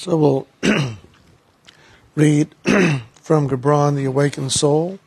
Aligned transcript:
So 0.00 0.16
we'll 0.16 0.46
read 2.14 2.54
from 3.12 3.50
Gibran, 3.50 3.96
The 3.96 4.06
Awakened 4.06 4.50
Soul. 4.50 4.98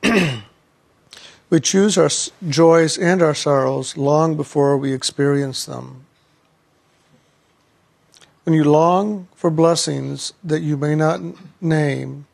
we 1.50 1.58
choose 1.60 1.98
our 1.98 2.08
joys 2.48 2.96
and 2.96 3.20
our 3.20 3.34
sorrows 3.34 3.96
long 3.96 4.36
before 4.36 4.78
we 4.78 4.92
experience 4.92 5.64
them. 5.66 6.06
When 8.44 8.54
you 8.54 8.62
long 8.62 9.26
for 9.34 9.50
blessings 9.50 10.34
that 10.44 10.60
you 10.60 10.76
may 10.76 10.94
not 10.94 11.20
name, 11.60 12.26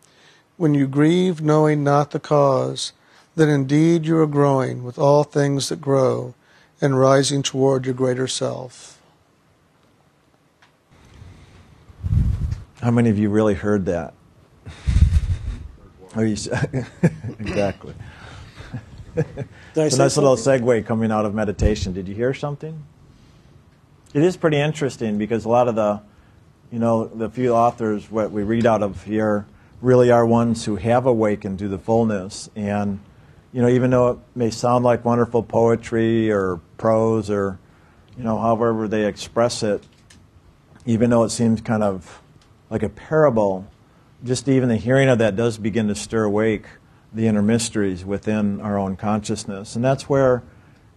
when 0.58 0.74
you 0.74 0.86
grieve 0.86 1.40
knowing 1.40 1.82
not 1.82 2.10
the 2.10 2.20
cause, 2.20 2.92
then 3.34 3.48
indeed 3.48 4.04
you 4.04 4.18
are 4.18 4.26
growing 4.26 4.84
with 4.84 4.98
all 4.98 5.24
things 5.24 5.70
that 5.70 5.80
grow 5.80 6.34
and 6.82 7.00
rising 7.00 7.42
toward 7.42 7.86
your 7.86 7.94
greater 7.94 8.26
self. 8.26 8.97
How 12.80 12.92
many 12.92 13.10
of 13.10 13.18
you 13.18 13.28
really 13.28 13.54
heard 13.54 13.86
that? 13.86 14.14
Oh, 16.14 16.20
you, 16.20 16.34
exactly. 17.40 17.94
it's 19.16 19.96
a 19.96 19.98
nice 19.98 20.16
little 20.16 20.36
segue 20.36 20.86
coming 20.86 21.10
out 21.10 21.26
of 21.26 21.34
meditation. 21.34 21.92
Did 21.92 22.06
you 22.06 22.14
hear 22.14 22.32
something? 22.32 22.84
It 24.14 24.22
is 24.22 24.36
pretty 24.36 24.58
interesting 24.58 25.18
because 25.18 25.44
a 25.44 25.48
lot 25.48 25.66
of 25.66 25.74
the, 25.74 26.00
you 26.70 26.78
know, 26.78 27.06
the 27.06 27.28
few 27.28 27.52
authors 27.52 28.08
what 28.12 28.30
we 28.30 28.44
read 28.44 28.64
out 28.64 28.84
of 28.84 29.02
here 29.02 29.46
really 29.82 30.12
are 30.12 30.24
ones 30.24 30.64
who 30.64 30.76
have 30.76 31.04
awakened 31.04 31.58
to 31.58 31.68
the 31.68 31.78
fullness. 31.78 32.48
And, 32.54 33.00
you 33.52 33.60
know, 33.60 33.68
even 33.68 33.90
though 33.90 34.10
it 34.10 34.18
may 34.36 34.50
sound 34.50 34.84
like 34.84 35.04
wonderful 35.04 35.42
poetry 35.42 36.30
or 36.30 36.60
prose 36.76 37.28
or, 37.28 37.58
you 38.16 38.22
know, 38.22 38.38
however 38.38 38.86
they 38.86 39.04
express 39.04 39.64
it, 39.64 39.82
even 40.86 41.10
though 41.10 41.24
it 41.24 41.30
seems 41.30 41.60
kind 41.60 41.82
of 41.82 42.22
like 42.70 42.82
a 42.82 42.88
parable, 42.88 43.66
just 44.24 44.48
even 44.48 44.68
the 44.68 44.76
hearing 44.76 45.08
of 45.08 45.18
that 45.18 45.36
does 45.36 45.58
begin 45.58 45.88
to 45.88 45.94
stir 45.94 46.24
awake 46.24 46.66
the 47.12 47.26
inner 47.26 47.42
mysteries 47.42 48.04
within 48.04 48.60
our 48.60 48.78
own 48.78 48.96
consciousness. 48.96 49.74
And 49.74 49.84
that's 49.84 50.08
where, 50.08 50.42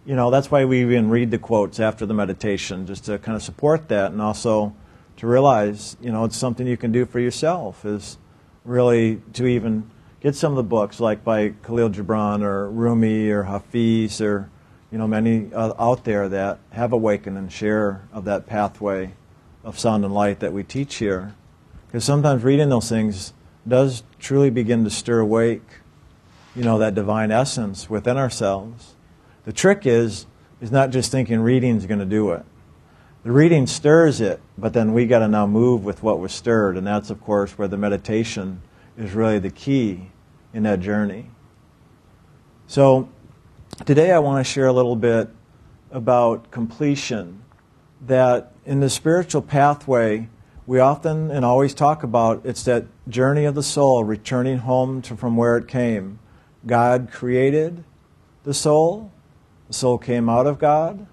you 0.04 0.14
know, 0.14 0.30
that's 0.30 0.50
why 0.50 0.64
we 0.64 0.82
even 0.82 1.08
read 1.08 1.30
the 1.30 1.38
quotes 1.38 1.80
after 1.80 2.04
the 2.04 2.14
meditation, 2.14 2.86
just 2.86 3.04
to 3.06 3.18
kind 3.18 3.36
of 3.36 3.42
support 3.42 3.88
that 3.88 4.12
and 4.12 4.20
also 4.20 4.74
to 5.16 5.26
realize, 5.26 5.96
you 6.00 6.10
know, 6.10 6.24
it's 6.24 6.36
something 6.36 6.66
you 6.66 6.76
can 6.76 6.92
do 6.92 7.06
for 7.06 7.20
yourself 7.20 7.84
is 7.84 8.18
really 8.64 9.22
to 9.34 9.46
even 9.46 9.90
get 10.20 10.34
some 10.34 10.52
of 10.52 10.56
the 10.56 10.62
books 10.62 11.00
like 11.00 11.24
by 11.24 11.54
Khalil 11.64 11.90
Gibran 11.90 12.42
or 12.42 12.70
Rumi 12.70 13.30
or 13.30 13.44
Hafiz 13.44 14.20
or, 14.20 14.50
you 14.90 14.98
know, 14.98 15.06
many 15.06 15.52
uh, 15.54 15.72
out 15.78 16.04
there 16.04 16.28
that 16.28 16.58
have 16.70 16.92
awakened 16.92 17.38
and 17.38 17.50
share 17.50 18.02
of 18.12 18.24
that 18.26 18.46
pathway 18.46 19.14
of 19.64 19.78
sound 19.78 20.04
and 20.04 20.12
light 20.12 20.40
that 20.40 20.52
we 20.52 20.62
teach 20.62 20.96
here. 20.96 21.34
Because 21.92 22.04
sometimes 22.06 22.42
reading 22.42 22.70
those 22.70 22.88
things 22.88 23.34
does 23.68 24.02
truly 24.18 24.48
begin 24.48 24.82
to 24.84 24.88
stir 24.88 25.18
awake, 25.18 25.80
you 26.56 26.64
know, 26.64 26.78
that 26.78 26.94
divine 26.94 27.30
essence 27.30 27.90
within 27.90 28.16
ourselves. 28.16 28.94
The 29.44 29.52
trick 29.52 29.84
is, 29.84 30.24
is 30.62 30.72
not 30.72 30.88
just 30.88 31.12
thinking 31.12 31.40
reading 31.40 31.76
is 31.76 31.84
going 31.84 32.00
to 32.00 32.06
do 32.06 32.30
it. 32.30 32.46
The 33.24 33.30
reading 33.30 33.66
stirs 33.66 34.22
it, 34.22 34.40
but 34.56 34.72
then 34.72 34.94
we 34.94 35.06
got 35.06 35.18
to 35.18 35.28
now 35.28 35.46
move 35.46 35.84
with 35.84 36.02
what 36.02 36.18
was 36.18 36.32
stirred, 36.32 36.78
and 36.78 36.86
that's, 36.86 37.10
of 37.10 37.20
course, 37.20 37.58
where 37.58 37.68
the 37.68 37.76
meditation 37.76 38.62
is 38.96 39.12
really 39.12 39.38
the 39.38 39.50
key 39.50 40.08
in 40.54 40.62
that 40.62 40.80
journey. 40.80 41.26
So, 42.68 43.10
today 43.84 44.12
I 44.12 44.18
want 44.18 44.44
to 44.44 44.50
share 44.50 44.66
a 44.66 44.72
little 44.72 44.96
bit 44.96 45.28
about 45.90 46.50
completion. 46.50 47.42
That 48.00 48.52
in 48.64 48.80
the 48.80 48.88
spiritual 48.88 49.42
pathway, 49.42 50.30
we 50.66 50.78
often 50.78 51.30
and 51.30 51.44
always 51.44 51.74
talk 51.74 52.02
about 52.02 52.42
it's 52.44 52.64
that 52.64 52.86
journey 53.08 53.44
of 53.44 53.54
the 53.54 53.62
soul 53.62 54.04
returning 54.04 54.58
home 54.58 55.02
to, 55.02 55.16
from 55.16 55.36
where 55.36 55.56
it 55.56 55.66
came. 55.66 56.18
God 56.64 57.08
created 57.10 57.82
the 58.44 58.54
soul, 58.54 59.10
the 59.68 59.74
soul 59.74 59.98
came 59.98 60.28
out 60.28 60.46
of 60.46 60.58
God, 60.58 61.06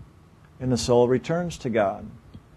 and 0.59 0.71
the 0.71 0.77
soul 0.77 1.07
returns 1.07 1.57
to 1.59 1.69
God. 1.69 2.05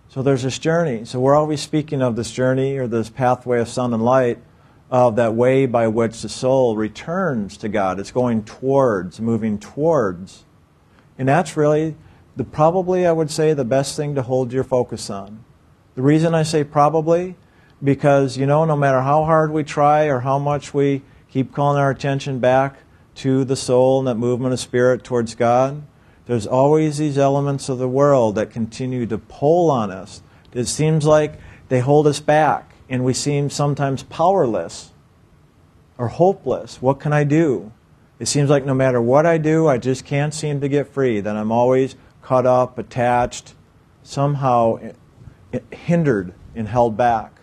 So 0.09 0.23
there's 0.23 0.43
this 0.43 0.59
journey. 0.59 1.07
So 1.07 1.21
we're 1.21 1.35
always 1.35 1.63
speaking 1.63 2.03
of 2.03 2.17
this 2.17 2.31
journey 2.31 2.77
or 2.77 2.87
this 2.87 3.09
pathway 3.09 3.61
of 3.61 3.69
sound 3.69 3.95
and 3.95 4.05
light, 4.05 4.39
of 4.91 5.17
that 5.17 5.35
way 5.35 5.65
by 5.65 5.89
which 5.89 6.21
the 6.21 6.29
soul 6.29 6.77
returns 6.77 7.57
to 7.59 7.69
God. 7.71 7.99
It's 7.99 8.11
going 8.11 8.45
towards, 8.45 9.23
moving 9.23 9.59
towards. 9.59 10.45
And 11.17 11.27
that's 11.27 11.57
really 11.57 11.97
the 12.37 12.45
probably 12.45 13.07
I 13.07 13.13
would 13.13 13.31
say 13.31 13.55
the 13.55 13.65
best 13.65 13.97
thing 13.97 14.15
to 14.17 14.23
hold 14.23 14.53
your 14.53 14.65
focus 14.65 15.09
on. 15.09 15.45
The 15.95 16.03
reason 16.03 16.35
I 16.35 16.43
say 16.43 16.65
probably, 16.65 17.37
because, 17.83 18.39
you 18.39 18.47
know, 18.47 18.65
no 18.65 18.77
matter 18.77 19.03
how 19.03 19.25
hard 19.25 19.53
we 19.53 19.63
try 19.65 20.05
or 20.05 20.21
how 20.21 20.39
much 20.39 20.73
we 20.73 21.03
keep 21.29 21.53
calling 21.53 21.79
our 21.79 21.91
attention 21.91 22.39
back 22.39 22.77
to 23.17 23.45
the 23.45 23.57
soul 23.57 23.99
and 23.99 24.09
that 24.09 24.15
movement 24.15 24.55
of 24.55 24.61
spirit 24.61 25.05
towards 25.05 25.35
God, 25.35 25.83
there's 26.27 26.47
always 26.47 26.99
these 26.99 27.19
elements 27.19 27.69
of 27.69 27.79
the 27.79 27.89
world 27.89 28.37
that 28.37 28.51
continue 28.51 29.05
to 29.07 29.19
pull 29.19 29.71
on 29.71 29.91
us. 29.91 30.23
It 30.55 30.67
seems 30.67 31.05
like 31.05 31.39
they 31.69 31.81
hold 31.81 32.07
us 32.07 32.21
back, 32.21 32.73
and 32.89 33.05
we 33.05 33.13
seem 33.13 33.51
sometimes 33.51 34.03
powerless 34.05 34.93
or 35.99 36.09
hopeless. 36.09 36.81
What 36.81 37.01
can 37.01 37.13
I 37.13 37.25
do? 37.25 37.73
It 38.19 38.29
seems 38.29 38.49
like 38.49 38.65
no 38.65 38.75
matter 38.75 39.01
what 39.01 39.27
I 39.27 39.37
do, 39.37 39.67
I 39.67 39.79
just 39.79 40.05
can't 40.05 40.33
seem 40.33 40.61
to 40.61 40.69
get 40.69 40.89
free, 40.89 41.21
that 41.21 41.37
I'm 41.37 41.51
always 41.51 41.97
caught 42.23 42.47
up, 42.47 42.79
attached, 42.79 43.55
somehow 44.03 44.79
hindered 45.73 46.35
and 46.55 46.69
held 46.69 46.97
back. 46.97 47.41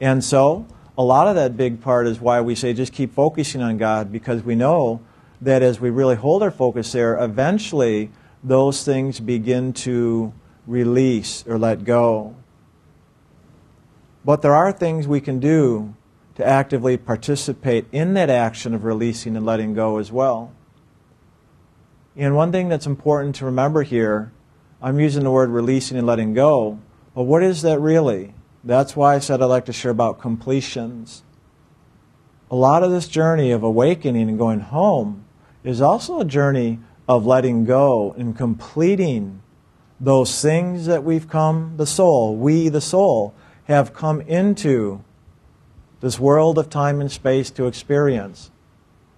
And 0.00 0.24
so, 0.24 0.66
a 0.96 1.02
lot 1.02 1.28
of 1.28 1.34
that 1.36 1.56
big 1.56 1.80
part 1.80 2.06
is 2.06 2.20
why 2.20 2.40
we 2.40 2.54
say 2.54 2.72
just 2.72 2.92
keep 2.92 3.14
focusing 3.14 3.62
on 3.62 3.78
God 3.78 4.12
because 4.12 4.42
we 4.42 4.54
know 4.54 5.00
that 5.40 5.62
as 5.62 5.80
we 5.80 5.90
really 5.90 6.16
hold 6.16 6.42
our 6.42 6.50
focus 6.50 6.92
there, 6.92 7.16
eventually 7.16 8.10
those 8.42 8.84
things 8.84 9.20
begin 9.20 9.72
to 9.72 10.32
release 10.66 11.44
or 11.46 11.58
let 11.58 11.84
go. 11.84 12.34
But 14.24 14.42
there 14.42 14.54
are 14.54 14.72
things 14.72 15.08
we 15.08 15.20
can 15.20 15.40
do 15.40 15.94
to 16.34 16.46
actively 16.46 16.96
participate 16.96 17.86
in 17.92 18.14
that 18.14 18.30
action 18.30 18.74
of 18.74 18.84
releasing 18.84 19.36
and 19.36 19.46
letting 19.46 19.74
go 19.74 19.98
as 19.98 20.12
well. 20.12 20.52
And 22.16 22.36
one 22.36 22.52
thing 22.52 22.68
that's 22.68 22.86
important 22.86 23.36
to 23.36 23.46
remember 23.46 23.82
here, 23.82 24.32
I'm 24.82 25.00
using 25.00 25.24
the 25.24 25.30
word 25.30 25.50
releasing 25.50 25.96
and 25.96 26.06
letting 26.06 26.34
go, 26.34 26.78
but 27.20 27.24
what 27.24 27.42
is 27.42 27.60
that 27.60 27.78
really? 27.80 28.32
That's 28.64 28.96
why 28.96 29.14
I 29.14 29.18
said 29.18 29.42
I'd 29.42 29.44
like 29.44 29.66
to 29.66 29.74
share 29.74 29.90
about 29.90 30.22
completions. 30.22 31.22
A 32.50 32.56
lot 32.56 32.82
of 32.82 32.90
this 32.90 33.08
journey 33.08 33.50
of 33.50 33.62
awakening 33.62 34.30
and 34.30 34.38
going 34.38 34.60
home 34.60 35.26
is 35.62 35.82
also 35.82 36.20
a 36.20 36.24
journey 36.24 36.78
of 37.06 37.26
letting 37.26 37.66
go 37.66 38.14
and 38.16 38.34
completing 38.34 39.42
those 40.00 40.40
things 40.40 40.86
that 40.86 41.04
we've 41.04 41.28
come, 41.28 41.74
the 41.76 41.84
soul, 41.84 42.36
we, 42.36 42.70
the 42.70 42.80
soul, 42.80 43.34
have 43.64 43.92
come 43.92 44.22
into 44.22 45.04
this 46.00 46.18
world 46.18 46.56
of 46.56 46.70
time 46.70 47.02
and 47.02 47.12
space 47.12 47.50
to 47.50 47.66
experience. 47.66 48.50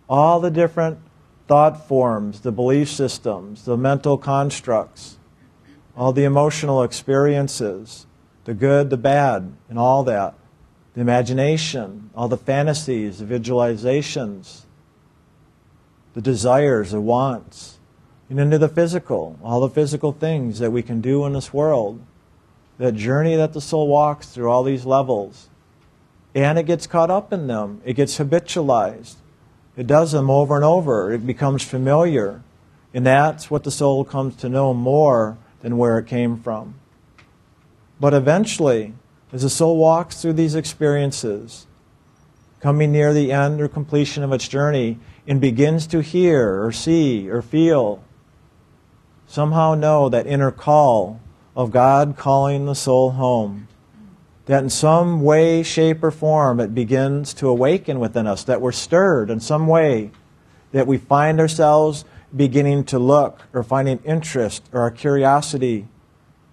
All 0.08 0.40
the 0.40 0.50
different 0.50 0.98
thought 1.46 1.86
forms, 1.86 2.40
the 2.40 2.50
belief 2.50 2.88
systems, 2.88 3.64
the 3.64 3.76
mental 3.76 4.18
constructs, 4.18 5.18
all 5.96 6.12
the 6.12 6.24
emotional 6.24 6.82
experiences, 6.82 8.06
the 8.44 8.54
good, 8.54 8.90
the 8.90 8.96
bad, 8.96 9.52
and 9.68 9.78
all 9.78 10.02
that, 10.04 10.34
the 10.94 11.00
imagination, 11.00 12.10
all 12.14 12.28
the 12.28 12.36
fantasies, 12.36 13.18
the 13.18 13.24
visualizations, 13.24 14.62
the 16.14 16.20
desires, 16.20 16.90
the 16.90 17.00
wants, 17.00 17.78
and 18.28 18.40
into 18.40 18.58
the 18.58 18.68
physical, 18.68 19.38
all 19.42 19.60
the 19.60 19.68
physical 19.68 20.12
things 20.12 20.58
that 20.58 20.70
we 20.70 20.82
can 20.82 21.00
do 21.00 21.24
in 21.26 21.34
this 21.34 21.52
world. 21.52 22.00
That 22.78 22.94
journey 22.94 23.36
that 23.36 23.52
the 23.52 23.60
soul 23.60 23.88
walks 23.88 24.28
through 24.28 24.50
all 24.50 24.62
these 24.62 24.86
levels. 24.86 25.48
And 26.34 26.58
it 26.58 26.64
gets 26.64 26.86
caught 26.86 27.10
up 27.10 27.32
in 27.32 27.46
them, 27.46 27.82
it 27.84 27.92
gets 27.92 28.16
habitualized. 28.16 29.16
It 29.76 29.86
does 29.86 30.12
them 30.12 30.30
over 30.30 30.56
and 30.56 30.64
over, 30.64 31.12
it 31.12 31.26
becomes 31.26 31.62
familiar. 31.62 32.42
And 32.94 33.06
that's 33.06 33.50
what 33.50 33.64
the 33.64 33.70
soul 33.70 34.04
comes 34.04 34.36
to 34.36 34.48
know 34.48 34.74
more 34.74 35.38
than 35.62 35.78
where 35.78 35.98
it 35.98 36.06
came 36.06 36.36
from. 36.36 36.74
But 37.98 38.12
eventually, 38.12 38.94
as 39.32 39.42
the 39.42 39.50
soul 39.50 39.78
walks 39.78 40.20
through 40.20 40.34
these 40.34 40.54
experiences, 40.54 41.66
coming 42.60 42.92
near 42.92 43.14
the 43.14 43.32
end 43.32 43.60
or 43.60 43.68
completion 43.68 44.22
of 44.22 44.32
its 44.32 44.46
journey, 44.46 44.98
and 45.26 45.40
begins 45.40 45.86
to 45.86 46.02
hear 46.02 46.62
or 46.64 46.72
see 46.72 47.30
or 47.30 47.40
feel, 47.40 48.04
somehow 49.26 49.74
know 49.74 50.08
that 50.08 50.26
inner 50.26 50.50
call 50.50 51.20
of 51.56 51.70
God 51.70 52.16
calling 52.16 52.66
the 52.66 52.74
soul 52.74 53.12
home. 53.12 53.68
That 54.46 54.64
in 54.64 54.70
some 54.70 55.22
way, 55.22 55.62
shape, 55.62 56.02
or 56.02 56.10
form 56.10 56.58
it 56.58 56.74
begins 56.74 57.32
to 57.34 57.48
awaken 57.48 58.00
within 58.00 58.26
us, 58.26 58.44
that 58.44 58.60
we're 58.60 58.72
stirred 58.72 59.30
in 59.30 59.38
some 59.38 59.66
way, 59.66 60.10
that 60.72 60.86
we 60.86 60.98
find 60.98 61.38
ourselves 61.38 62.04
beginning 62.34 62.84
to 62.84 62.98
look 62.98 63.42
or 63.52 63.62
finding 63.62 63.98
interest 64.04 64.68
or 64.72 64.82
our 64.82 64.90
curiosity 64.90 65.88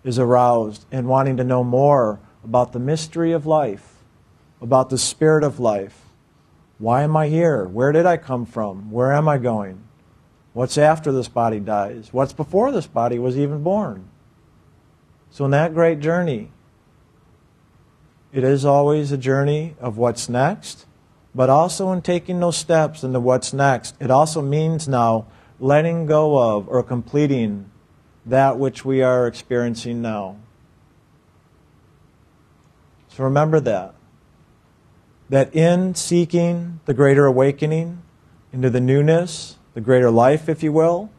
is 0.04 0.20
aroused 0.20 0.86
and 0.92 1.08
wanting 1.08 1.38
to 1.38 1.44
know 1.44 1.64
more 1.64 2.20
about 2.44 2.72
the 2.72 2.80
mystery 2.80 3.31
of 3.31 3.46
life, 3.46 3.96
about 4.62 4.90
the 4.90 4.98
spirit 4.98 5.44
of 5.44 5.60
life. 5.60 6.02
Why 6.78 7.04
am 7.04 7.16
I 7.18 7.28
here? 7.28 7.66
Where 7.66 7.92
did 7.92 8.06
I 8.06 8.18
come 8.18 8.46
from? 8.46 8.92
Where 8.92 9.12
am 9.12 9.28
I 9.28 9.38
going? 9.38 9.84
What's 10.54 10.78
after 10.78 11.12
this 11.12 11.28
body 11.28 11.60
dies? 11.60 12.10
What's 12.12 12.34
before 12.34 12.72
this 12.72 12.88
body 12.88 13.20
was 13.20 13.38
even 13.38 13.64
born? 13.64 14.10
So, 15.31 15.46
in 15.46 15.52
that 15.52 15.74
great 15.74 16.00
journey, 16.00 16.50
it 18.31 18.44
is 18.44 18.66
always 18.66 19.12
a 19.12 19.18
journey 19.18 19.76
of 19.80 19.98
what's 19.98 20.30
next, 20.30 20.86
but 21.36 21.50
also 21.50 21.92
in 21.92 22.02
taking 22.02 22.40
those 22.40 22.58
steps 22.58 23.04
into 23.04 23.20
what's 23.20 23.54
next, 23.54 23.96
it 24.00 24.10
also 24.10 24.42
means 24.42 24.88
now 24.88 25.26
letting 25.60 26.06
go 26.06 26.38
of 26.38 26.68
or 26.68 26.84
completing 26.84 27.70
that 28.26 28.58
which 28.58 28.86
we 28.86 29.02
are 29.02 29.28
experiencing 29.28 30.02
now. 30.02 30.38
So 33.10 33.24
remember 33.24 33.60
that. 33.60 33.96
That 35.30 35.54
in 35.54 35.96
seeking 35.96 36.80
the 36.86 36.94
greater 36.94 37.26
awakening 37.26 38.02
into 38.52 38.70
the 38.70 38.80
newness, 38.80 39.58
the 39.74 39.82
greater 39.82 40.10
life, 40.10 40.50
if 40.50 40.64
you 40.64 40.72
will, 40.72 41.10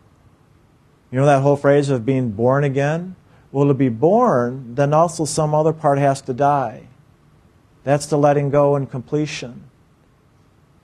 you 1.11 1.19
know 1.19 1.27
that 1.27 1.43
whole 1.43 1.57
phrase 1.57 1.91
of 1.91 2.07
being 2.07 2.31
born 2.31 2.65
again? 2.65 3.17
Well, 3.53 3.67
to 3.67 3.75
be 3.75 3.89
born, 3.89 4.75
then 4.77 4.95
also 4.95 5.25
some 5.25 5.55
other 5.55 5.73
part 5.73 5.99
has 5.99 6.21
to 6.23 6.33
die. 6.33 6.87
That's 7.83 8.07
the 8.07 8.17
letting 8.17 8.51
go 8.51 8.77
and 8.77 8.89
completion. 8.89 9.65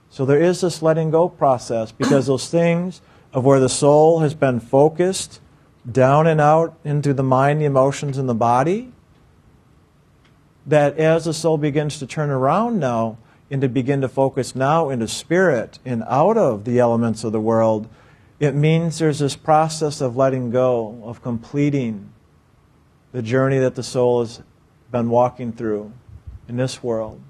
So 0.09 0.25
there 0.25 0.41
is 0.41 0.61
this 0.61 0.81
letting 0.81 1.11
go 1.11 1.29
process 1.29 1.91
because 1.91 2.27
those 2.27 2.49
things 2.49 3.01
of 3.37 3.45
where 3.45 3.59
the 3.59 3.69
soul 3.69 4.21
has 4.21 4.33
been 4.33 4.59
focused 4.59 5.39
down 5.89 6.25
and 6.25 6.41
out 6.41 6.75
into 6.83 7.13
the 7.13 7.21
mind, 7.21 7.61
the 7.61 7.65
emotions, 7.65 8.17
and 8.17 8.27
the 8.27 8.33
body, 8.33 8.91
that 10.65 10.97
as 10.97 11.25
the 11.25 11.33
soul 11.35 11.55
begins 11.55 11.99
to 11.99 12.07
turn 12.07 12.31
around 12.31 12.79
now 12.79 13.15
and 13.51 13.61
to 13.61 13.69
begin 13.69 14.01
to 14.01 14.07
focus 14.07 14.55
now 14.55 14.89
into 14.89 15.07
spirit 15.07 15.77
and 15.85 16.03
out 16.07 16.35
of 16.35 16.65
the 16.65 16.79
elements 16.79 17.23
of 17.23 17.31
the 17.31 17.39
world, 17.39 17.87
it 18.39 18.55
means 18.55 18.97
there's 18.97 19.19
this 19.19 19.35
process 19.35 20.01
of 20.01 20.17
letting 20.17 20.49
go, 20.49 20.99
of 21.03 21.21
completing 21.21 22.11
the 23.11 23.21
journey 23.21 23.59
that 23.59 23.75
the 23.75 23.83
soul 23.83 24.21
has 24.21 24.41
been 24.91 25.11
walking 25.11 25.51
through 25.51 25.93
in 26.47 26.57
this 26.57 26.81
world. 26.81 27.21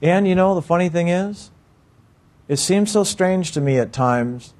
And 0.00 0.28
you 0.28 0.36
know, 0.36 0.54
the 0.54 0.62
funny 0.62 0.88
thing 0.88 1.08
is, 1.08 1.50
it 2.50 2.58
seems 2.58 2.90
so 2.90 3.04
strange 3.04 3.52
to 3.52 3.60
me 3.60 3.78
at 3.78 3.92
times 3.92 4.54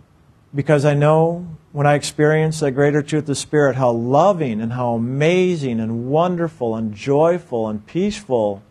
because 0.54 0.84
I 0.84 0.94
know 0.94 1.56
when 1.72 1.88
I 1.88 1.94
experience 1.94 2.60
that 2.60 2.70
greater 2.70 3.02
truth 3.02 3.28
of 3.28 3.36
Spirit 3.36 3.74
how 3.74 3.90
loving 3.90 4.60
and 4.60 4.74
how 4.74 4.94
amazing 4.94 5.80
and 5.80 6.08
wonderful 6.08 6.76
and 6.76 6.94
joyful 6.94 7.66
and 7.66 7.84
peaceful 7.84 8.62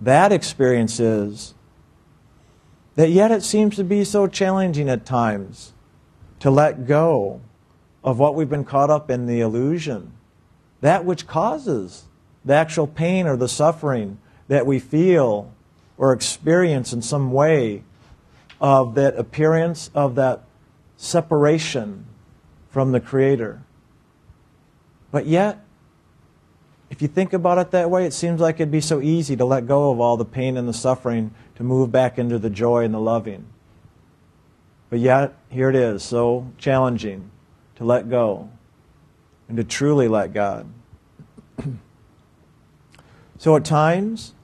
that 0.00 0.32
experience 0.32 0.98
is. 0.98 1.54
That 2.96 3.10
yet 3.10 3.30
it 3.30 3.44
seems 3.44 3.76
to 3.76 3.84
be 3.84 4.02
so 4.02 4.26
challenging 4.26 4.88
at 4.88 5.06
times 5.06 5.72
to 6.40 6.50
let 6.50 6.88
go 6.88 7.40
of 8.02 8.18
what 8.18 8.34
we've 8.34 8.50
been 8.50 8.64
caught 8.64 8.90
up 8.90 9.08
in 9.08 9.26
the 9.26 9.40
illusion, 9.40 10.14
that 10.80 11.04
which 11.04 11.28
causes 11.28 12.06
the 12.44 12.54
actual 12.54 12.88
pain 12.88 13.28
or 13.28 13.36
the 13.36 13.46
suffering 13.46 14.18
that 14.48 14.66
we 14.66 14.80
feel 14.80 15.54
or 15.96 16.12
experience 16.12 16.92
in 16.92 17.02
some 17.02 17.30
way 17.30 17.84
of 18.60 18.94
that 18.94 19.16
appearance 19.16 19.90
of 19.94 20.14
that 20.16 20.44
separation 20.96 22.06
from 22.68 22.92
the 22.92 23.00
Creator. 23.00 23.62
But 25.10 25.26
yet, 25.26 25.64
if 26.90 27.00
you 27.00 27.08
think 27.08 27.32
about 27.32 27.58
it 27.58 27.70
that 27.70 27.90
way, 27.90 28.04
it 28.04 28.12
seems 28.12 28.40
like 28.40 28.56
it'd 28.56 28.70
be 28.70 28.80
so 28.80 29.00
easy 29.00 29.36
to 29.36 29.44
let 29.44 29.66
go 29.66 29.90
of 29.90 30.00
all 30.00 30.16
the 30.16 30.24
pain 30.24 30.56
and 30.56 30.68
the 30.68 30.74
suffering 30.74 31.32
to 31.56 31.62
move 31.62 31.90
back 31.90 32.18
into 32.18 32.38
the 32.38 32.50
joy 32.50 32.84
and 32.84 32.92
the 32.92 33.00
loving. 33.00 33.46
But 34.90 34.98
yet, 34.98 35.34
here 35.48 35.70
it 35.70 35.76
is, 35.76 36.02
so 36.02 36.50
challenging 36.58 37.30
to 37.76 37.84
let 37.84 38.10
go 38.10 38.50
and 39.48 39.56
to 39.56 39.64
truly 39.64 40.08
let 40.08 40.32
God. 40.32 40.68
so 43.38 43.56
at 43.56 43.64
times, 43.64 44.34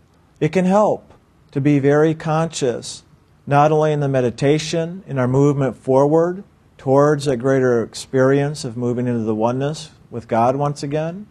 it 0.41 0.53
can 0.53 0.65
help 0.65 1.12
to 1.51 1.61
be 1.61 1.79
very 1.79 2.15
conscious 2.15 3.03
not 3.47 3.71
only 3.71 3.93
in 3.93 4.01
the 4.01 4.09
meditation, 4.09 5.05
in 5.07 5.19
our 5.19 5.29
movement 5.29 5.77
forward 5.77 6.43
towards 6.79 7.27
a 7.27 7.37
greater 7.37 7.83
experience 7.83 8.65
of 8.65 8.77
moving 8.77 9.07
into 9.07 9.23
the 9.23 9.35
oneness 9.35 9.91
with 10.11 10.29
God 10.29 10.57
once 10.57 10.83
again, 10.83 11.27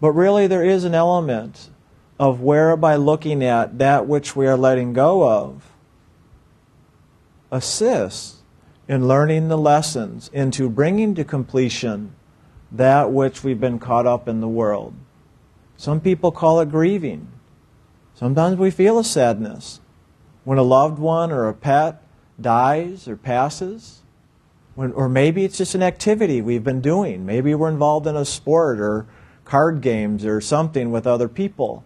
but 0.00 0.12
really 0.12 0.46
there 0.46 0.64
is 0.64 0.84
an 0.84 0.94
element 0.94 1.70
of 2.18 2.40
whereby 2.40 2.96
looking 2.96 3.42
at 3.42 3.78
that 3.78 4.06
which 4.06 4.34
we 4.34 4.46
are 4.46 4.56
letting 4.56 4.92
go 4.92 5.28
of 5.28 5.72
assists 7.50 8.36
in 8.86 9.06
learning 9.06 9.48
the 9.48 9.58
lessons, 9.58 10.30
into 10.32 10.68
bringing 10.68 11.14
to 11.14 11.24
completion 11.24 12.12
that 12.72 13.10
which 13.12 13.44
we've 13.44 13.60
been 13.60 13.78
caught 13.78 14.06
up 14.06 14.26
in 14.26 14.40
the 14.40 14.48
world. 14.48 14.94
Some 15.76 16.00
people 16.00 16.32
call 16.32 16.60
it 16.60 16.70
grieving. 16.70 17.28
Sometimes 18.14 18.56
we 18.56 18.70
feel 18.70 18.98
a 18.98 19.04
sadness 19.04 19.80
when 20.48 20.56
a 20.56 20.62
loved 20.62 20.98
one 20.98 21.30
or 21.30 21.46
a 21.46 21.52
pet 21.52 22.02
dies 22.40 23.06
or 23.06 23.18
passes. 23.18 24.00
When, 24.76 24.92
or 24.92 25.06
maybe 25.06 25.44
it's 25.44 25.58
just 25.58 25.74
an 25.74 25.82
activity 25.82 26.40
we've 26.40 26.64
been 26.64 26.80
doing. 26.80 27.26
Maybe 27.26 27.54
we're 27.54 27.68
involved 27.68 28.06
in 28.06 28.16
a 28.16 28.24
sport 28.24 28.80
or 28.80 29.04
card 29.44 29.82
games 29.82 30.24
or 30.24 30.40
something 30.40 30.90
with 30.90 31.06
other 31.06 31.28
people. 31.28 31.84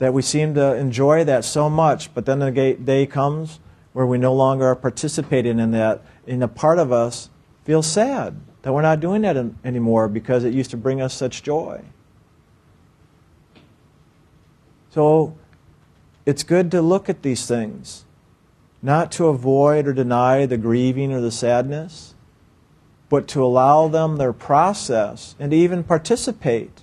That 0.00 0.12
we 0.12 0.20
seem 0.20 0.54
to 0.56 0.76
enjoy 0.76 1.24
that 1.24 1.46
so 1.46 1.70
much, 1.70 2.12
but 2.12 2.26
then 2.26 2.40
the 2.40 2.76
day 2.84 3.06
comes 3.06 3.58
where 3.94 4.04
we 4.04 4.18
no 4.18 4.34
longer 4.34 4.66
are 4.66 4.76
participating 4.76 5.58
in 5.58 5.70
that, 5.70 6.02
and 6.26 6.44
a 6.44 6.48
part 6.48 6.78
of 6.78 6.92
us 6.92 7.30
feels 7.64 7.86
sad 7.86 8.38
that 8.60 8.74
we're 8.74 8.82
not 8.82 9.00
doing 9.00 9.22
that 9.22 9.42
anymore 9.64 10.08
because 10.08 10.44
it 10.44 10.52
used 10.52 10.72
to 10.72 10.76
bring 10.76 11.00
us 11.00 11.14
such 11.14 11.42
joy. 11.42 11.80
So 14.90 15.38
it's 16.26 16.42
good 16.42 16.70
to 16.70 16.80
look 16.80 17.08
at 17.08 17.22
these 17.22 17.46
things, 17.46 18.04
not 18.82 19.12
to 19.12 19.26
avoid 19.26 19.86
or 19.86 19.92
deny 19.92 20.46
the 20.46 20.56
grieving 20.56 21.12
or 21.12 21.20
the 21.20 21.30
sadness, 21.30 22.14
but 23.08 23.28
to 23.28 23.44
allow 23.44 23.88
them 23.88 24.16
their 24.16 24.32
process 24.32 25.34
and 25.38 25.52
even 25.52 25.84
participate. 25.84 26.82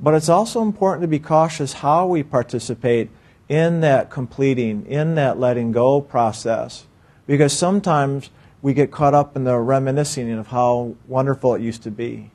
But 0.00 0.14
it's 0.14 0.28
also 0.28 0.62
important 0.62 1.02
to 1.02 1.08
be 1.08 1.18
cautious 1.18 1.74
how 1.74 2.06
we 2.06 2.22
participate 2.22 3.10
in 3.48 3.80
that 3.80 4.10
completing, 4.10 4.86
in 4.86 5.14
that 5.14 5.38
letting 5.38 5.72
go 5.72 6.00
process. 6.00 6.86
Because 7.26 7.56
sometimes 7.56 8.30
we 8.60 8.74
get 8.74 8.90
caught 8.90 9.14
up 9.14 9.36
in 9.36 9.44
the 9.44 9.58
reminiscing 9.58 10.30
of 10.32 10.48
how 10.48 10.94
wonderful 11.06 11.54
it 11.54 11.62
used 11.62 11.82
to 11.82 11.90
be, 11.90 12.30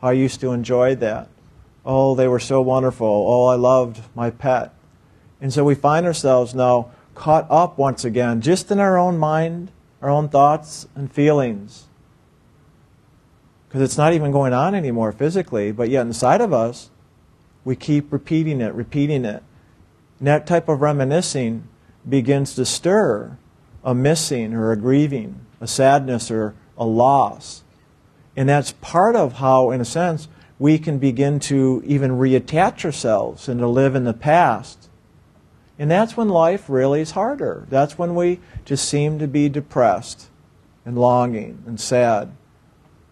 how 0.00 0.08
I 0.08 0.12
used 0.12 0.40
to 0.40 0.52
enjoy 0.52 0.94
that. 0.96 1.28
Oh, 1.84 2.14
they 2.14 2.28
were 2.28 2.40
so 2.40 2.60
wonderful. 2.60 3.06
Oh, 3.06 3.46
I 3.46 3.54
loved 3.54 4.00
my 4.14 4.30
pet. 4.30 4.74
And 5.40 5.52
so 5.52 5.64
we 5.64 5.74
find 5.74 6.06
ourselves 6.06 6.54
now 6.54 6.90
caught 7.14 7.46
up 7.50 7.78
once 7.78 8.04
again 8.04 8.40
just 8.40 8.70
in 8.70 8.78
our 8.78 8.98
own 8.98 9.18
mind, 9.18 9.70
our 10.02 10.10
own 10.10 10.28
thoughts 10.28 10.86
and 10.94 11.10
feelings. 11.10 11.86
Because 13.68 13.82
it's 13.82 13.98
not 13.98 14.12
even 14.12 14.32
going 14.32 14.52
on 14.52 14.74
anymore 14.74 15.12
physically, 15.12 15.72
but 15.72 15.88
yet 15.88 16.06
inside 16.06 16.40
of 16.40 16.52
us, 16.52 16.90
we 17.64 17.76
keep 17.76 18.12
repeating 18.12 18.60
it, 18.60 18.74
repeating 18.74 19.24
it. 19.24 19.42
And 20.18 20.26
that 20.26 20.46
type 20.46 20.68
of 20.68 20.80
reminiscing 20.80 21.68
begins 22.08 22.54
to 22.54 22.64
stir 22.64 23.38
a 23.84 23.94
missing 23.94 24.54
or 24.54 24.72
a 24.72 24.76
grieving, 24.76 25.46
a 25.60 25.66
sadness 25.66 26.30
or 26.30 26.54
a 26.76 26.84
loss. 26.84 27.62
And 28.36 28.48
that's 28.48 28.72
part 28.80 29.16
of 29.16 29.34
how, 29.34 29.70
in 29.70 29.80
a 29.80 29.84
sense, 29.84 30.28
we 30.58 30.78
can 30.78 30.98
begin 30.98 31.40
to 31.40 31.82
even 31.86 32.12
reattach 32.12 32.84
ourselves 32.84 33.48
and 33.48 33.60
to 33.60 33.66
live 33.66 33.94
in 33.94 34.04
the 34.04 34.12
past. 34.12 34.89
And 35.80 35.90
that's 35.90 36.14
when 36.14 36.28
life 36.28 36.68
really 36.68 37.00
is 37.00 37.12
harder. 37.12 37.66
That's 37.70 37.96
when 37.96 38.14
we 38.14 38.38
just 38.66 38.86
seem 38.86 39.18
to 39.18 39.26
be 39.26 39.48
depressed 39.48 40.28
and 40.84 40.98
longing 40.98 41.64
and 41.66 41.80
sad 41.80 42.32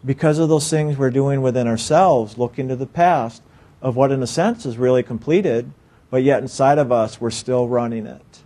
because 0.04 0.38
of 0.38 0.50
those 0.50 0.68
things 0.68 0.98
we're 0.98 1.10
doing 1.10 1.40
within 1.40 1.66
ourselves, 1.66 2.36
looking 2.36 2.68
to 2.68 2.76
the 2.76 2.86
past 2.86 3.42
of 3.80 3.96
what, 3.96 4.12
in 4.12 4.22
a 4.22 4.26
sense, 4.26 4.66
is 4.66 4.76
really 4.76 5.02
completed, 5.02 5.72
but 6.10 6.22
yet 6.22 6.42
inside 6.42 6.76
of 6.76 6.92
us, 6.92 7.18
we're 7.18 7.30
still 7.30 7.66
running 7.68 8.06
it. 8.06 8.40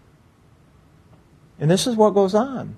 And 1.58 1.68
this 1.68 1.88
is 1.88 1.96
what 1.96 2.14
goes 2.14 2.32
on. 2.32 2.76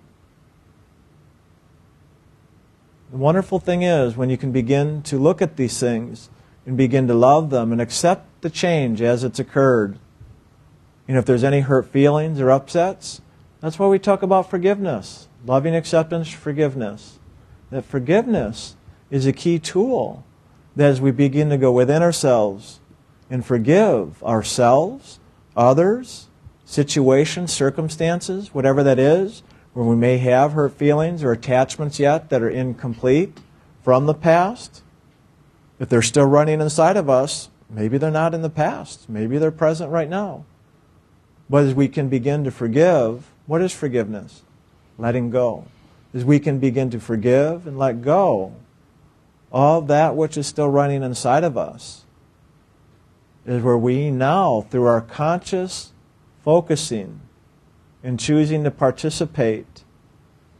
The 3.10 3.18
wonderful 3.18 3.58
thing 3.58 3.82
is 3.82 4.16
when 4.16 4.30
you 4.30 4.38
can 4.38 4.50
begin 4.50 5.02
to 5.02 5.18
look 5.18 5.42
at 5.42 5.56
these 5.56 5.78
things 5.78 6.30
and 6.64 6.74
begin 6.74 7.06
to 7.08 7.14
love 7.14 7.50
them 7.50 7.70
and 7.70 7.82
accept 7.82 8.40
the 8.40 8.48
change 8.48 9.02
as 9.02 9.24
it's 9.24 9.38
occurred. 9.38 9.98
You 11.06 11.14
know, 11.14 11.20
if 11.20 11.26
there's 11.26 11.44
any 11.44 11.61
hurt 11.61 11.88
feelings 11.88 12.40
or 12.40 12.50
upsets, 12.50 13.20
that's 13.61 13.78
why 13.78 13.87
we 13.88 13.99
talk 13.99 14.23
about 14.23 14.49
forgiveness, 14.49 15.28
loving 15.44 15.75
acceptance, 15.75 16.30
forgiveness. 16.30 17.18
that 17.70 17.84
forgiveness 17.84 18.76
is 19.11 19.26
a 19.26 19.32
key 19.32 19.58
tool 19.58 20.25
that 20.76 20.90
as 20.90 21.00
we 21.00 21.11
begin 21.11 21.50
to 21.50 21.56
go 21.56 21.73
within 21.73 22.02
ourselves 22.02 22.80
and 23.30 23.44
forgive 23.44 24.23
ourselves, 24.23 25.18
others, 25.56 26.28
situations, 26.64 27.52
circumstances, 27.52 28.52
whatever 28.52 28.82
that 28.82 28.99
is, 28.99 29.42
where 29.73 29.84
we 29.84 29.96
may 29.96 30.18
have 30.18 30.52
hurt 30.52 30.73
feelings 30.73 31.23
or 31.23 31.32
attachments 31.32 31.99
yet 31.99 32.30
that 32.30 32.42
are 32.42 32.50
incomplete 32.50 33.38
from 33.82 34.06
the 34.06 34.14
past, 34.14 34.82
if 35.78 35.88
they're 35.88 36.02
still 36.02 36.26
running 36.26 36.61
inside 36.61 36.96
of 36.96 37.11
us, 37.11 37.50
maybe 37.68 37.99
they're 37.99 38.11
not 38.11 38.34
in 38.34 38.42
the 38.42 38.50
past. 38.50 39.08
Maybe 39.08 39.37
they're 39.38 39.50
present 39.50 39.90
right 39.90 40.08
now. 40.08 40.44
But 41.48 41.64
as 41.64 41.74
we 41.74 41.88
can 41.88 42.08
begin 42.08 42.44
to 42.44 42.50
forgive, 42.50 43.30
what 43.46 43.62
is 43.62 43.72
forgiveness? 43.72 44.42
Letting 44.98 45.30
go. 45.30 45.66
As 46.14 46.24
we 46.24 46.38
can 46.38 46.58
begin 46.58 46.90
to 46.90 47.00
forgive 47.00 47.66
and 47.66 47.78
let 47.78 48.02
go 48.02 48.54
all 49.52 49.80
that 49.82 50.16
which 50.16 50.36
is 50.36 50.48
still 50.48 50.68
running 50.68 51.04
inside 51.04 51.44
of 51.44 51.56
us, 51.56 52.04
is 53.46 53.62
where 53.62 53.78
we 53.78 54.10
now, 54.10 54.62
through 54.70 54.86
our 54.86 55.00
conscious 55.00 55.92
focusing 56.42 57.20
and 58.02 58.18
choosing 58.18 58.64
to 58.64 58.70
participate, 58.70 59.84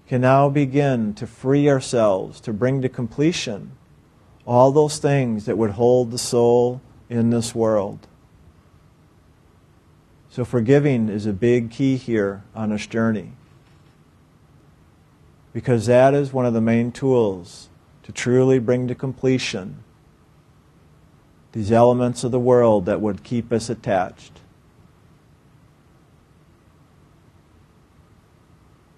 can 0.07 0.21
now 0.21 0.49
begin 0.49 1.13
to 1.15 1.27
free 1.27 1.69
ourselves, 1.69 2.41
to 2.41 2.53
bring 2.53 2.83
to 2.83 2.89
completion 2.89 3.73
all 4.47 4.71
those 4.71 4.99
things 4.99 5.47
that 5.47 5.59
would 5.59 5.73
hold 5.73 6.11
the 6.11 6.19
soul 6.19 6.81
in 7.09 7.31
this 7.31 7.55
world. 7.55 8.07
So, 10.35 10.45
forgiving 10.45 11.09
is 11.09 11.27
a 11.27 11.33
big 11.33 11.71
key 11.71 11.97
here 11.97 12.43
on 12.57 12.71
this 12.71 12.89
journey. 12.89 13.31
Because 15.53 15.87
that 15.87 16.13
is 16.13 16.33
one 16.33 16.45
of 16.45 16.53
the 16.53 16.61
main 16.61 16.91
tools 16.91 17.69
to 18.03 18.11
truly 18.11 18.59
bring 18.59 18.89
to 18.89 18.97
completion 18.97 19.85
these 21.53 21.71
elements 21.71 22.25
of 22.25 22.33
the 22.33 22.41
world 22.41 22.85
that 22.87 23.01
would 23.01 23.23
keep 23.23 23.53
us 23.53 23.71
attached. 23.71 24.41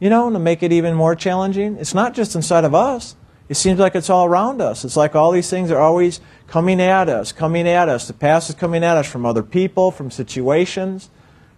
You 0.01 0.09
know, 0.09 0.31
to 0.31 0.39
make 0.39 0.63
it 0.63 0.73
even 0.73 0.95
more 0.95 1.15
challenging, 1.15 1.77
it's 1.77 1.93
not 1.93 2.15
just 2.15 2.35
inside 2.35 2.65
of 2.65 2.75
us. 2.75 3.15
It 3.51 3.59
seems 3.59 3.79
like 3.79 3.95
it's 3.95 4.09
all 4.09 4.25
around 4.25 4.63
us. 4.63 4.87
It's 4.87 4.97
like 4.97 5.15
all 5.15 5.33
these 5.33 5.51
things 5.51 5.71
are 5.71 5.81
always 5.81 6.19
coming 6.47 6.81
at 6.81 7.11
us, 7.11 7.31
coming 7.31 7.69
at 7.69 7.91
us. 7.91 8.07
The 8.07 8.15
past 8.15 8.49
is 8.49 8.55
coming 8.55 8.83
at 8.83 8.97
us 8.97 9.07
from 9.07 9.27
other 9.27 9.43
people, 9.43 9.91
from 9.91 10.11
situations. 10.11 11.11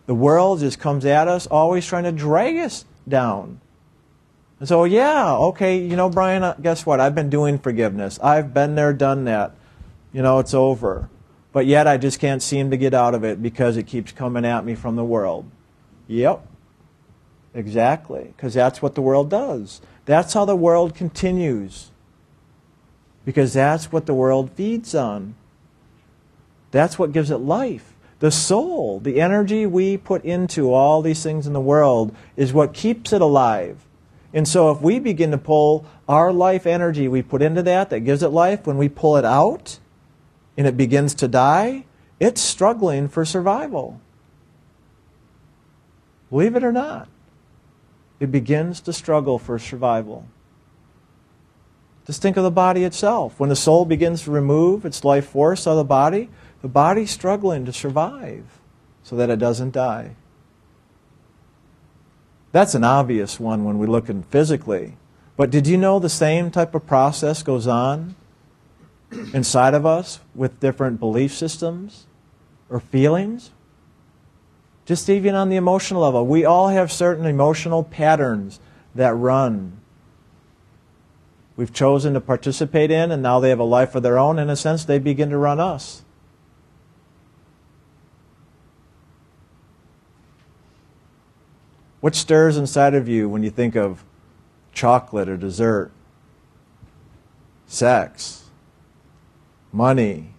The 0.08 0.14
world 0.14 0.60
just 0.60 0.80
comes 0.80 1.04
at 1.04 1.28
us, 1.28 1.46
always 1.46 1.84
trying 1.84 2.04
to 2.04 2.12
drag 2.12 2.56
us 2.56 2.86
down. 3.06 3.60
And 4.58 4.66
so, 4.66 4.84
yeah, 4.84 5.34
okay, 5.34 5.76
you 5.76 5.96
know, 5.96 6.08
Brian, 6.08 6.42
uh, 6.42 6.54
guess 6.54 6.86
what? 6.86 6.98
I've 6.98 7.14
been 7.14 7.28
doing 7.28 7.58
forgiveness. 7.58 8.18
I've 8.20 8.54
been 8.54 8.74
there, 8.74 8.94
done 8.94 9.26
that. 9.26 9.54
You 10.14 10.22
know, 10.22 10.38
it's 10.38 10.54
over. 10.54 11.10
But 11.52 11.66
yet 11.66 11.86
I 11.86 11.98
just 11.98 12.20
can't 12.20 12.42
seem 12.42 12.70
to 12.70 12.78
get 12.78 12.94
out 12.94 13.14
of 13.14 13.22
it 13.22 13.42
because 13.42 13.76
it 13.76 13.82
keeps 13.82 14.10
coming 14.10 14.46
at 14.46 14.64
me 14.64 14.74
from 14.74 14.96
the 14.96 15.04
world. 15.04 15.44
Yep. 16.06 16.40
Exactly. 17.52 18.32
Because 18.34 18.54
that's 18.54 18.80
what 18.80 18.94
the 18.94 19.02
world 19.02 19.28
does. 19.28 19.82
That's 20.06 20.32
how 20.32 20.46
the 20.46 20.56
world 20.56 20.94
continues. 20.94 21.90
Because 23.26 23.52
that's 23.52 23.92
what 23.92 24.06
the 24.06 24.14
world 24.14 24.52
feeds 24.52 24.94
on. 24.94 25.34
That's 26.70 26.98
what 26.98 27.12
gives 27.12 27.30
it 27.30 27.36
life. 27.36 27.92
The 28.20 28.30
soul, 28.30 29.00
the 29.00 29.20
energy 29.20 29.66
we 29.66 29.96
put 29.96 30.24
into 30.24 30.72
all 30.72 31.02
these 31.02 31.22
things 31.22 31.46
in 31.46 31.52
the 31.52 31.60
world, 31.60 32.14
is 32.36 32.52
what 32.52 32.74
keeps 32.74 33.12
it 33.12 33.20
alive. 33.20 33.84
And 34.34 34.46
so 34.46 34.70
if 34.70 34.80
we 34.80 34.98
begin 34.98 35.30
to 35.30 35.38
pull 35.38 35.86
our 36.08 36.32
life 36.32 36.66
energy 36.66 37.08
we 37.08 37.22
put 37.22 37.42
into 37.42 37.62
that, 37.62 37.90
that 37.90 38.00
gives 38.00 38.22
it 38.22 38.28
life, 38.28 38.66
when 38.66 38.76
we 38.76 38.88
pull 38.88 39.16
it 39.16 39.24
out 39.24 39.78
and 40.56 40.66
it 40.66 40.76
begins 40.76 41.14
to 41.14 41.28
die, 41.28 41.84
it's 42.18 42.40
struggling 42.40 43.08
for 43.08 43.24
survival. 43.24 44.00
Believe 46.30 46.56
it 46.56 46.64
or 46.64 46.72
not 46.72 47.08
it 48.20 48.32
begins 48.32 48.80
to 48.80 48.92
struggle 48.92 49.38
for 49.38 49.58
survival. 49.58 50.26
Just 52.06 52.22
think 52.22 52.36
of 52.36 52.42
the 52.42 52.50
body 52.50 52.84
itself. 52.84 53.38
When 53.38 53.50
the 53.50 53.56
soul 53.56 53.84
begins 53.84 54.22
to 54.22 54.30
remove 54.30 54.84
its 54.84 55.04
life 55.04 55.28
force 55.28 55.66
out 55.66 55.72
of 55.72 55.76
the 55.76 55.84
body, 55.84 56.30
the 56.62 56.68
body's 56.68 57.10
struggling 57.10 57.64
to 57.64 57.72
survive 57.72 58.44
so 59.02 59.16
that 59.16 59.30
it 59.30 59.38
doesn't 59.38 59.72
die. 59.72 60.16
That's 62.52 62.74
an 62.74 62.84
obvious 62.84 63.38
one 63.38 63.64
when 63.64 63.78
we 63.78 63.86
look 63.86 64.08
at 64.08 64.24
physically. 64.26 64.96
But 65.36 65.50
did 65.50 65.66
you 65.66 65.76
know 65.76 65.98
the 65.98 66.08
same 66.08 66.50
type 66.50 66.74
of 66.74 66.86
process 66.86 67.42
goes 67.42 67.66
on 67.66 68.16
inside 69.32 69.74
of 69.74 69.86
us 69.86 70.20
with 70.34 70.60
different 70.60 70.98
belief 70.98 71.32
systems 71.32 72.06
or 72.68 72.80
feelings? 72.80 73.50
Just 74.84 75.08
even 75.08 75.34
on 75.34 75.50
the 75.50 75.56
emotional 75.56 76.02
level, 76.02 76.26
we 76.26 76.44
all 76.44 76.68
have 76.68 76.90
certain 76.90 77.26
emotional 77.26 77.84
patterns 77.84 78.58
that 78.94 79.14
run. 79.14 79.78
We've 81.56 81.72
chosen 81.72 82.14
to 82.14 82.20
participate 82.20 82.90
in, 82.90 83.10
and 83.10 83.22
now 83.22 83.38
they 83.38 83.50
have 83.50 83.58
a 83.58 83.64
life 83.64 83.94
of 83.94 84.02
their 84.02 84.18
own. 84.18 84.38
In 84.38 84.48
a 84.48 84.56
sense, 84.56 84.84
they 84.84 84.98
begin 84.98 85.30
to 85.30 85.36
run 85.36 85.60
us. 85.60 86.02
What 92.00 92.14
stirs 92.14 92.56
inside 92.56 92.94
of 92.94 93.08
you 93.08 93.28
when 93.28 93.42
you 93.42 93.50
think 93.50 93.74
of 93.74 94.04
chocolate 94.72 95.28
or 95.28 95.36
dessert, 95.36 95.90
sex, 97.66 98.44
money, 99.72 100.32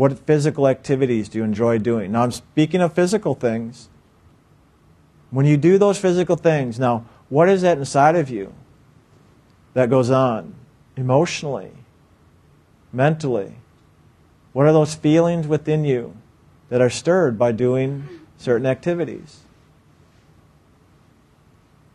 What 0.00 0.18
physical 0.18 0.66
activities 0.66 1.28
do 1.28 1.36
you 1.36 1.44
enjoy 1.44 1.76
doing? 1.76 2.12
Now, 2.12 2.22
I'm 2.22 2.32
speaking 2.32 2.80
of 2.80 2.94
physical 2.94 3.34
things. 3.34 3.90
When 5.30 5.46
you 5.46 5.58
do 5.58 5.76
those 5.76 5.98
physical 5.98 6.36
things, 6.36 6.78
now, 6.78 7.04
what 7.28 7.50
is 7.50 7.60
that 7.62 7.76
inside 7.76 8.16
of 8.16 8.30
you 8.30 8.54
that 9.74 9.90
goes 9.90 10.10
on 10.10 10.54
emotionally, 10.96 11.72
mentally? 12.92 13.56
What 14.54 14.66
are 14.66 14.72
those 14.72 14.94
feelings 14.94 15.46
within 15.46 15.84
you 15.84 16.16
that 16.70 16.80
are 16.80 16.90
stirred 16.90 17.38
by 17.38 17.52
doing 17.52 18.08
certain 18.38 18.66
activities? 18.66 19.40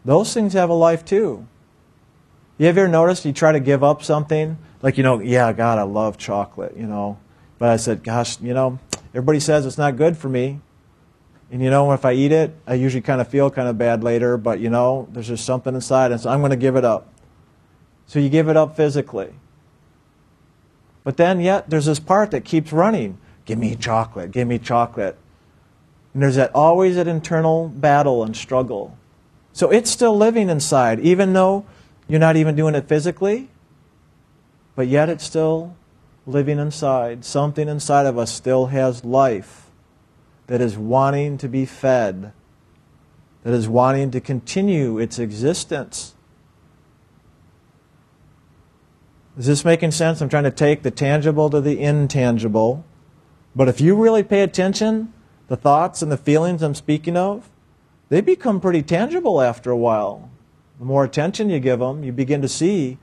Those 0.06 0.34
things 0.34 0.54
have 0.54 0.70
a 0.70 0.74
life 0.74 1.04
too. 1.04 1.48
You 2.60 2.68
ever 2.68 2.88
noticed 2.88 3.26
you 3.26 3.34
try 3.34 3.52
to 3.52 3.60
give 3.60 3.84
up 3.84 4.04
something? 4.04 4.58
Like, 4.82 4.98
you 4.98 5.04
know, 5.04 5.20
yeah, 5.20 5.52
God, 5.52 5.80
I 5.80 5.82
love 5.82 6.18
chocolate, 6.18 6.78
you 6.78 6.86
know. 6.86 7.18
But 7.58 7.70
I 7.70 7.78
said, 7.78 8.04
gosh, 8.04 8.40
you 8.40 8.54
know, 8.54 8.80
everybody 9.10 9.40
says 9.40 9.66
it's 9.66 9.78
not 9.78 9.98
good 9.98 10.16
for 10.16 10.30
me. 10.30 10.62
And 11.52 11.62
you 11.62 11.70
know, 11.70 11.92
if 11.92 12.06
I 12.06 12.14
eat 12.14 12.32
it, 12.32 12.56
I 12.66 12.74
usually 12.74 13.02
kind 13.02 13.22
of 13.22 13.28
feel 13.28 13.50
kind 13.50 13.68
of 13.68 13.78
bad 13.78 14.04
later, 14.04 14.38
but 14.38 14.60
you 14.60 14.70
know, 14.70 15.08
there's 15.12 15.28
just 15.28 15.46
something 15.46 15.74
inside, 15.76 16.12
and 16.12 16.20
so 16.20 16.30
I'm 16.30 16.40
going 16.40 16.52
to 16.52 16.58
give 16.58 16.76
it 16.76 16.86
up. 16.86 17.14
So 18.08 18.20
you 18.20 18.30
give 18.30 18.50
it 18.50 18.58
up 18.58 18.76
physically. 18.76 19.34
But 21.04 21.18
then, 21.18 21.40
yet, 21.40 21.70
there's 21.70 21.86
this 21.86 22.00
part 22.00 22.32
that 22.32 22.46
keeps 22.46 22.72
running. 22.72 23.20
Give 23.46 23.60
me 23.60 23.76
chocolate, 23.76 24.32
give 24.32 24.48
me 24.48 24.60
chocolate. 24.60 25.18
And 26.14 26.24
there's 26.24 26.36
that 26.36 26.54
always 26.56 26.96
that 26.96 27.08
internal 27.08 27.70
battle 27.70 28.24
and 28.24 28.36
struggle. 28.36 28.98
So 29.54 29.70
it's 29.70 29.90
still 29.90 30.18
living 30.18 30.50
inside, 30.50 31.00
even 31.00 31.34
though 31.34 31.66
you're 32.08 32.20
not 32.20 32.36
even 32.36 32.56
doing 32.56 32.76
it 32.76 32.88
physically, 32.88 33.50
but 34.76 34.88
yet 34.88 35.10
it's 35.10 35.24
still 35.24 35.76
living 36.26 36.60
inside. 36.60 37.24
Something 37.24 37.70
inside 37.70 38.06
of 38.06 38.18
us 38.18 38.32
still 38.32 38.68
has 38.68 39.06
life 39.06 39.70
that 40.48 40.62
is 40.62 40.78
wanting 40.78 41.38
to 41.38 41.48
be 41.48 41.66
fed, 41.66 42.32
that 43.44 43.54
is 43.54 43.68
wanting 43.68 44.12
to 44.12 44.20
continue 44.20 44.98
its 44.98 45.20
existence. 45.20 46.14
Is 49.38 49.48
this 49.48 49.66
making 49.66 49.92
sense? 49.92 50.22
I'm 50.22 50.30
trying 50.30 50.44
to 50.44 50.52
take 50.52 50.84
the 50.84 50.92
tangible 50.92 51.50
to 51.50 51.60
the 51.60 51.80
intangible. 51.80 52.86
But 53.56 53.70
if 53.70 53.80
you 53.80 53.96
really 53.96 54.24
pay 54.24 54.42
attention, 54.42 55.14
the 55.48 55.56
thoughts 55.56 56.02
and 56.02 56.12
the 56.12 56.18
feelings 56.18 56.62
I'm 56.62 56.76
speaking 56.76 57.16
of, 57.16 57.50
they 58.10 58.22
become 58.22 58.60
pretty 58.60 58.84
tangible 58.84 59.42
after 59.42 59.72
a 59.72 59.78
while. 59.78 60.30
The 60.80 60.86
more 60.86 61.04
attention 61.04 61.50
you 61.50 61.60
give 61.60 61.80
them, 61.80 62.04
you 62.04 62.12
begin 62.12 62.42
to 62.42 62.50
see 62.50 62.98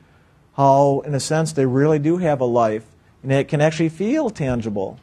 how, 0.56 1.00
in 1.06 1.14
a 1.14 1.20
sense, 1.20 1.52
they 1.52 1.64
really 1.64 1.98
do 1.98 2.18
have 2.18 2.40
a 2.40 2.44
life 2.44 2.84
and 3.22 3.32
it 3.32 3.48
can 3.48 3.60
actually 3.60 3.88
feel 3.88 4.30
tangible. 4.30 4.98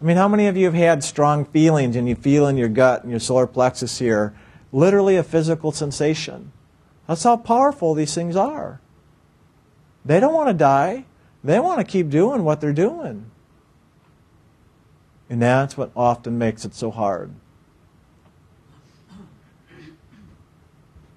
I 0.00 0.04
mean, 0.04 0.16
how 0.16 0.28
many 0.28 0.48
of 0.48 0.56
you 0.56 0.66
have 0.66 0.74
had 0.74 1.02
strong 1.02 1.44
feelings 1.46 1.96
and 1.96 2.08
you 2.08 2.14
feel 2.14 2.46
in 2.46 2.56
your 2.56 2.68
gut 2.68 3.02
and 3.02 3.10
your 3.10 3.20
solar 3.20 3.46
plexus 3.46 3.98
here, 3.98 4.34
literally 4.72 5.16
a 5.16 5.22
physical 5.22 5.72
sensation? 5.72 6.52
That's 7.06 7.22
how 7.22 7.36
powerful 7.36 7.94
these 7.94 8.14
things 8.14 8.36
are. 8.36 8.80
They 10.04 10.20
don't 10.20 10.34
want 10.34 10.48
to 10.48 10.54
die. 10.54 11.06
They 11.42 11.58
want 11.58 11.78
to 11.78 11.84
keep 11.84 12.10
doing 12.10 12.44
what 12.44 12.60
they're 12.60 12.72
doing. 12.72 13.30
And 15.28 15.40
that's 15.40 15.76
what 15.76 15.90
often 15.96 16.38
makes 16.38 16.64
it 16.64 16.74
so 16.74 16.90
hard. 16.90 17.34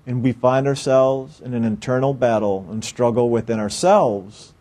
and 0.07 0.23
we 0.23 0.31
find 0.31 0.65
ourselves 0.65 1.41
in 1.41 1.53
an 1.53 1.65
internal 1.65 2.13
battle 2.13 2.65
and 2.71 2.83
struggle 2.83 3.29
within 3.29 3.59
ourselves, 3.59 4.53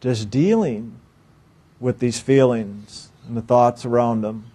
just 0.00 0.30
dealing 0.30 0.98
with 1.78 1.98
these 1.98 2.18
feelings 2.18 3.10
and 3.28 3.36
the 3.36 3.42
thoughts 3.42 3.84
around 3.84 4.22
them. 4.22 4.50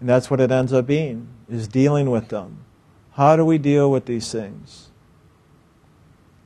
And 0.00 0.08
that's 0.08 0.30
what 0.30 0.38
it 0.38 0.52
ends 0.52 0.74
up 0.74 0.86
being, 0.86 1.28
is 1.48 1.66
dealing 1.66 2.10
with 2.10 2.28
them. 2.28 2.58
How 3.12 3.36
do 3.36 3.44
we 3.44 3.56
deal 3.56 3.90
with 3.90 4.04
these 4.04 4.30
things? 4.30 4.87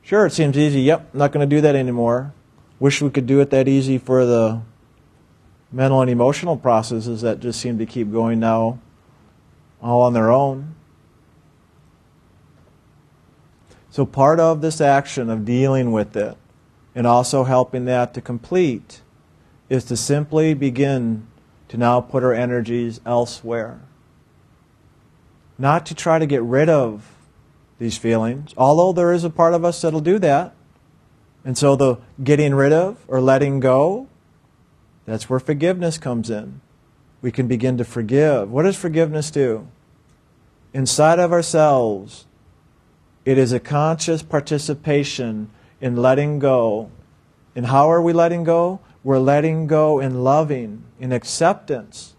Sure, 0.03 0.27
it 0.27 0.33
seems 0.33 0.59
easy. 0.59 0.81
Yep, 0.83 1.15
not 1.15 1.33
going 1.33 1.49
to 1.49 1.57
do 1.57 1.61
that 1.61 1.77
anymore. 1.77 2.35
Wish 2.81 3.01
we 3.01 3.11
could 3.11 3.27
do 3.27 3.41
it 3.41 3.51
that 3.51 3.69
easy 3.69 3.99
for 3.99 4.27
the 4.27 4.61
mental 5.71 6.01
and 6.01 6.11
emotional 6.11 6.57
processes 6.57 7.23
that 7.23 7.41
just 7.41 7.61
seem 7.61 7.79
to 7.79 7.87
keep 7.87 8.11
going 8.11 8.41
now 8.41 8.79
all 9.81 10.03
on 10.03 10.13
their 10.13 10.31
own. 10.31 10.75
So, 13.91 14.05
part 14.07 14.41
of 14.41 14.61
this 14.61 14.81
action 14.81 15.31
of 15.31 15.45
dealing 15.45 15.93
with 15.93 16.17
it 16.17 16.37
and 16.95 17.07
also 17.07 17.45
helping 17.45 17.85
that 17.85 18.15
to 18.15 18.21
complete 18.21 19.03
is 19.69 19.85
to 19.85 19.97
simply 19.97 20.55
begin 20.55 21.27
to 21.69 21.77
now 21.77 22.01
put 22.01 22.23
our 22.23 22.33
energies 22.33 23.01
elsewhere. 23.07 23.81
Not 25.59 25.87
to 25.87 25.95
try 25.95 26.19
to 26.19 26.27
get 26.27 26.43
rid 26.43 26.69
of 26.69 27.12
these 27.79 27.99
feelings, 27.99 28.55
although 28.57 28.93
there 28.93 29.13
is 29.13 29.25
a 29.25 29.31
part 29.31 29.55
of 29.55 29.65
us 29.65 29.81
that'll 29.81 30.01
do 30.01 30.19
that. 30.21 30.55
And 31.45 31.59
so 31.59 31.75
the 31.75 31.99
getting 32.23 32.55
rid 32.55 32.73
of 32.73 32.99
or 33.09 33.21
letting 33.21 33.61
go 33.61 34.07
that's 35.05 35.29
where 35.29 35.41
forgiveness 35.41 35.99
comes 35.99 36.31
in. 36.31 36.61
We 37.21 37.33
can 37.33 37.49
begin 37.49 37.79
to 37.79 37.85
forgive. 37.85 38.51
What 38.51 38.63
does 38.63 38.77
forgiveness 38.77 39.31
do? 39.31 39.69
Inside 40.73 41.19
of 41.19 41.33
ourselves, 41.33 42.27
it 43.25 43.39
is 43.39 43.53
a 43.53 43.61
conscious 43.61 44.23
participation 44.23 45.51
in 45.81 45.97
letting 45.97 46.39
go. 46.39 46.91
And 47.55 47.67
how 47.67 47.91
are 47.91 48.01
we 48.01 48.13
letting 48.13 48.45
go? 48.45 48.81
We're 49.05 49.19
letting 49.19 49.67
go 49.67 49.99
in 49.99 50.23
loving, 50.23 50.85
in 50.99 51.13
acceptance. 51.13 52.15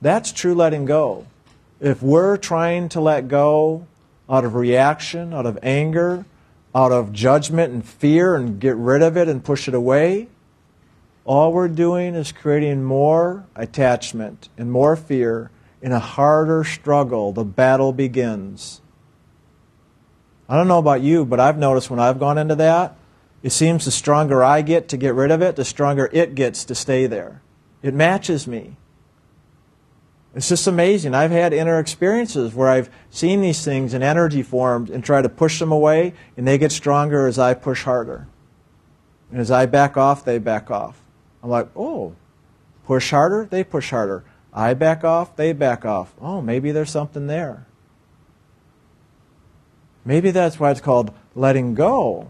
That's 0.00 0.32
true 0.32 0.54
letting 0.54 0.84
go. 0.84 1.26
If 1.80 2.02
we're 2.02 2.36
trying 2.36 2.88
to 2.90 3.00
let 3.00 3.28
go 3.28 3.86
out 4.28 4.44
of 4.44 4.54
reaction, 4.54 5.32
out 5.32 5.46
of 5.46 5.58
anger, 5.62 6.24
out 6.74 6.92
of 6.92 7.12
judgment 7.12 7.72
and 7.72 7.84
fear 7.84 8.34
and 8.34 8.60
get 8.60 8.76
rid 8.76 9.02
of 9.02 9.16
it 9.16 9.28
and 9.28 9.42
push 9.42 9.68
it 9.68 9.74
away, 9.74 10.28
all 11.24 11.52
we're 11.52 11.68
doing 11.68 12.14
is 12.14 12.32
creating 12.32 12.84
more 12.84 13.46
attachment 13.54 14.48
and 14.56 14.72
more 14.72 14.96
fear 14.96 15.50
in 15.82 15.92
a 15.92 15.98
harder 15.98 16.64
struggle. 16.64 17.32
The 17.32 17.44
battle 17.44 17.92
begins. 17.92 18.80
I 20.48 20.56
don't 20.56 20.68
know 20.68 20.78
about 20.78 21.02
you, 21.02 21.24
but 21.26 21.40
I've 21.40 21.58
noticed 21.58 21.90
when 21.90 22.00
I've 22.00 22.18
gone 22.18 22.38
into 22.38 22.54
that, 22.56 22.96
it 23.42 23.50
seems 23.50 23.84
the 23.84 23.90
stronger 23.90 24.42
I 24.42 24.62
get 24.62 24.88
to 24.88 24.96
get 24.96 25.14
rid 25.14 25.30
of 25.30 25.42
it, 25.42 25.56
the 25.56 25.64
stronger 25.64 26.08
it 26.12 26.34
gets 26.34 26.64
to 26.64 26.74
stay 26.74 27.06
there. 27.06 27.42
It 27.82 27.94
matches 27.94 28.46
me. 28.46 28.76
It's 30.38 30.48
just 30.48 30.68
amazing. 30.68 31.16
I've 31.16 31.32
had 31.32 31.52
inner 31.52 31.80
experiences 31.80 32.54
where 32.54 32.68
I've 32.68 32.88
seen 33.10 33.40
these 33.40 33.64
things 33.64 33.92
in 33.92 34.04
energy 34.04 34.44
forms 34.44 34.88
and 34.88 35.02
try 35.02 35.20
to 35.20 35.28
push 35.28 35.58
them 35.58 35.72
away, 35.72 36.14
and 36.36 36.46
they 36.46 36.58
get 36.58 36.70
stronger 36.70 37.26
as 37.26 37.40
I 37.40 37.54
push 37.54 37.82
harder. 37.82 38.28
And 39.32 39.40
as 39.40 39.50
I 39.50 39.66
back 39.66 39.96
off, 39.96 40.24
they 40.24 40.38
back 40.38 40.70
off. 40.70 41.02
I'm 41.42 41.50
like, 41.50 41.66
oh, 41.74 42.14
push 42.84 43.10
harder, 43.10 43.48
they 43.50 43.64
push 43.64 43.90
harder. 43.90 44.22
I 44.52 44.74
back 44.74 45.02
off, 45.02 45.34
they 45.34 45.52
back 45.52 45.84
off. 45.84 46.14
Oh, 46.20 46.40
maybe 46.40 46.70
there's 46.70 46.90
something 46.90 47.26
there. 47.26 47.66
Maybe 50.04 50.30
that's 50.30 50.60
why 50.60 50.70
it's 50.70 50.80
called 50.80 51.12
letting 51.34 51.74
go 51.74 52.28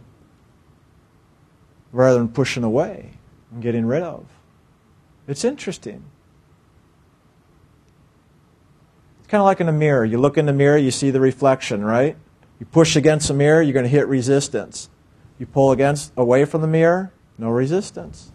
rather 1.92 2.16
than 2.16 2.28
pushing 2.28 2.64
away 2.64 3.18
and 3.52 3.62
getting 3.62 3.85
rid 3.85 4.02
of. 4.02 4.24
It's 5.26 5.44
interesting. 5.44 6.04
It's 9.17 9.17
kind 9.28 9.40
of 9.40 9.44
like 9.44 9.60
in 9.60 9.68
a 9.68 9.72
mirror. 9.72 10.04
You 10.04 10.18
look 10.18 10.38
in 10.38 10.46
the 10.46 10.52
mirror, 10.52 10.76
you 10.76 10.90
see 10.90 11.10
the 11.10 11.20
reflection, 11.20 11.84
right? 11.84 12.16
You 12.58 12.66
push 12.66 12.96
against 12.96 13.28
the 13.28 13.34
mirror, 13.34 13.62
you're 13.62 13.72
going 13.72 13.84
to 13.84 13.90
hit 13.90 14.08
resistance. 14.08 14.88
You 15.38 15.46
pull 15.46 15.70
against 15.70 16.12
away 16.16 16.44
from 16.44 16.62
the 16.62 16.66
mirror, 16.66 17.12
no 17.36 17.50
resistance. 17.50 18.32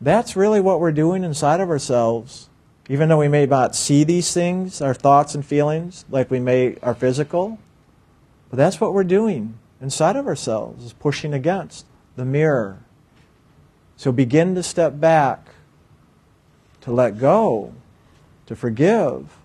That's 0.00 0.36
really 0.36 0.60
what 0.60 0.80
we're 0.80 0.92
doing 0.92 1.24
inside 1.24 1.60
of 1.60 1.68
ourselves. 1.68 2.48
Even 2.88 3.08
though 3.08 3.18
we 3.18 3.28
may 3.28 3.44
not 3.44 3.74
see 3.74 4.04
these 4.04 4.32
things, 4.32 4.80
our 4.80 4.94
thoughts 4.94 5.34
and 5.34 5.44
feelings, 5.44 6.06
like 6.08 6.30
we 6.30 6.40
may 6.40 6.76
our 6.82 6.94
physical, 6.94 7.58
but 8.48 8.56
that's 8.56 8.80
what 8.80 8.94
we're 8.94 9.04
doing 9.04 9.58
inside 9.80 10.16
of 10.16 10.26
ourselves, 10.26 10.84
is 10.86 10.92
pushing 10.94 11.34
against 11.34 11.84
the 12.16 12.24
mirror. 12.24 12.78
So 13.96 14.10
begin 14.10 14.54
to 14.54 14.62
step 14.62 14.98
back, 14.98 15.48
to 16.80 16.92
let 16.92 17.18
go, 17.18 17.74
to 18.46 18.56
forgive. 18.56 19.37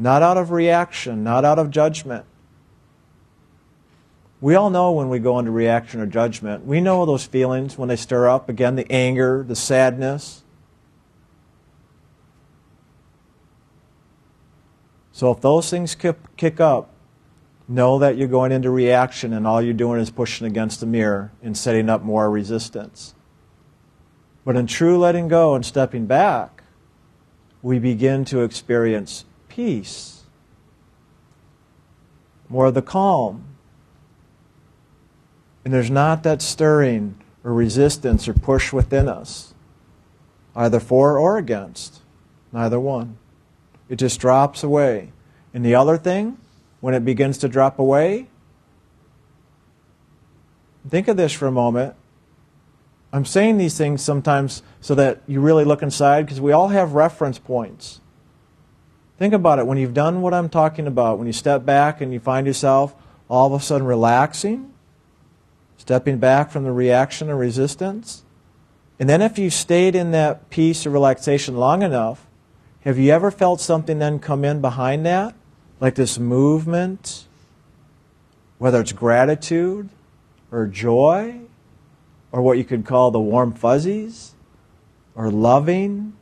Not 0.00 0.22
out 0.22 0.36
of 0.36 0.50
reaction, 0.50 1.22
not 1.22 1.44
out 1.44 1.58
of 1.58 1.70
judgment, 1.70 2.24
we 4.40 4.54
all 4.54 4.70
know 4.70 4.92
when 4.92 5.10
we 5.10 5.18
go 5.18 5.38
into 5.38 5.50
reaction 5.50 6.00
or 6.00 6.06
judgment. 6.06 6.64
We 6.64 6.80
know 6.80 7.04
those 7.04 7.26
feelings 7.26 7.76
when 7.76 7.90
they 7.90 7.96
stir 7.96 8.26
up. 8.28 8.48
Again, 8.48 8.74
the 8.74 8.90
anger, 8.90 9.44
the 9.46 9.54
sadness. 9.54 10.42
So 15.12 15.30
if 15.30 15.42
those 15.42 15.68
things 15.68 15.94
kick 15.94 16.60
up, 16.60 16.94
know 17.68 17.98
that 17.98 18.16
you're 18.16 18.28
going 18.28 18.50
into 18.50 18.70
reaction 18.70 19.34
and 19.34 19.46
all 19.46 19.60
you're 19.60 19.74
doing 19.74 20.00
is 20.00 20.10
pushing 20.10 20.46
against 20.46 20.80
the 20.80 20.86
mirror 20.86 21.32
and 21.42 21.56
setting 21.56 21.90
up 21.90 22.02
more 22.02 22.30
resistance. 22.30 23.14
But 24.46 24.56
in 24.56 24.66
true 24.66 24.98
letting 24.98 25.28
go 25.28 25.54
and 25.54 25.66
stepping 25.66 26.06
back, 26.06 26.62
we 27.60 27.78
begin 27.78 28.24
to 28.24 28.40
experience 28.40 29.26
peace, 29.60 30.22
more 32.48 32.66
of 32.66 32.72
the 32.72 32.80
calm, 32.80 33.44
and 35.66 35.74
there's 35.74 35.90
not 35.90 36.22
that 36.22 36.40
stirring 36.40 37.14
or 37.44 37.52
resistance 37.52 38.26
or 38.26 38.32
push 38.32 38.72
within 38.72 39.06
us, 39.06 39.52
either 40.56 40.80
for 40.80 41.18
or 41.18 41.36
against. 41.36 42.00
Neither 42.52 42.80
one. 42.80 43.18
It 43.90 43.96
just 43.96 44.18
drops 44.18 44.62
away. 44.62 45.12
And 45.52 45.62
the 45.62 45.74
other 45.74 45.98
thing, 45.98 46.38
when 46.80 46.94
it 46.94 47.04
begins 47.04 47.36
to 47.38 47.48
drop 47.48 47.78
away, 47.78 48.28
think 50.88 51.06
of 51.06 51.18
this 51.18 51.34
for 51.34 51.46
a 51.46 51.52
moment. 51.52 51.94
I'm 53.12 53.26
saying 53.26 53.58
these 53.58 53.76
things 53.76 54.00
sometimes 54.00 54.62
so 54.80 54.94
that 54.94 55.20
you 55.26 55.42
really 55.42 55.66
look 55.66 55.82
inside 55.82 56.24
because 56.24 56.40
we 56.40 56.50
all 56.50 56.68
have 56.68 56.94
reference 56.94 57.38
points. 57.38 58.00
Think 59.20 59.34
about 59.34 59.58
it. 59.58 59.66
When 59.66 59.76
you've 59.76 59.92
done 59.92 60.22
what 60.22 60.32
I'm 60.32 60.48
talking 60.48 60.86
about, 60.86 61.18
when 61.18 61.26
you 61.26 61.34
step 61.34 61.66
back 61.66 62.00
and 62.00 62.10
you 62.10 62.18
find 62.18 62.46
yourself 62.46 62.94
all 63.28 63.52
of 63.52 63.60
a 63.60 63.62
sudden 63.62 63.86
relaxing, 63.86 64.72
stepping 65.76 66.16
back 66.16 66.50
from 66.50 66.64
the 66.64 66.72
reaction 66.72 67.28
and 67.28 67.38
resistance. 67.38 68.24
And 68.98 69.10
then, 69.10 69.20
if 69.20 69.38
you 69.38 69.50
stayed 69.50 69.94
in 69.94 70.12
that 70.12 70.48
peace 70.48 70.86
or 70.86 70.90
relaxation 70.90 71.58
long 71.58 71.82
enough, 71.82 72.26
have 72.80 72.96
you 72.98 73.12
ever 73.12 73.30
felt 73.30 73.60
something 73.60 73.98
then 73.98 74.20
come 74.20 74.42
in 74.42 74.62
behind 74.62 75.04
that? 75.04 75.34
Like 75.80 75.96
this 75.96 76.18
movement, 76.18 77.26
whether 78.56 78.80
it's 78.80 78.92
gratitude 78.92 79.90
or 80.50 80.66
joy, 80.66 81.40
or 82.32 82.40
what 82.40 82.56
you 82.56 82.64
could 82.64 82.86
call 82.86 83.10
the 83.10 83.20
warm 83.20 83.52
fuzzies, 83.52 84.32
or 85.14 85.30
loving. 85.30 86.14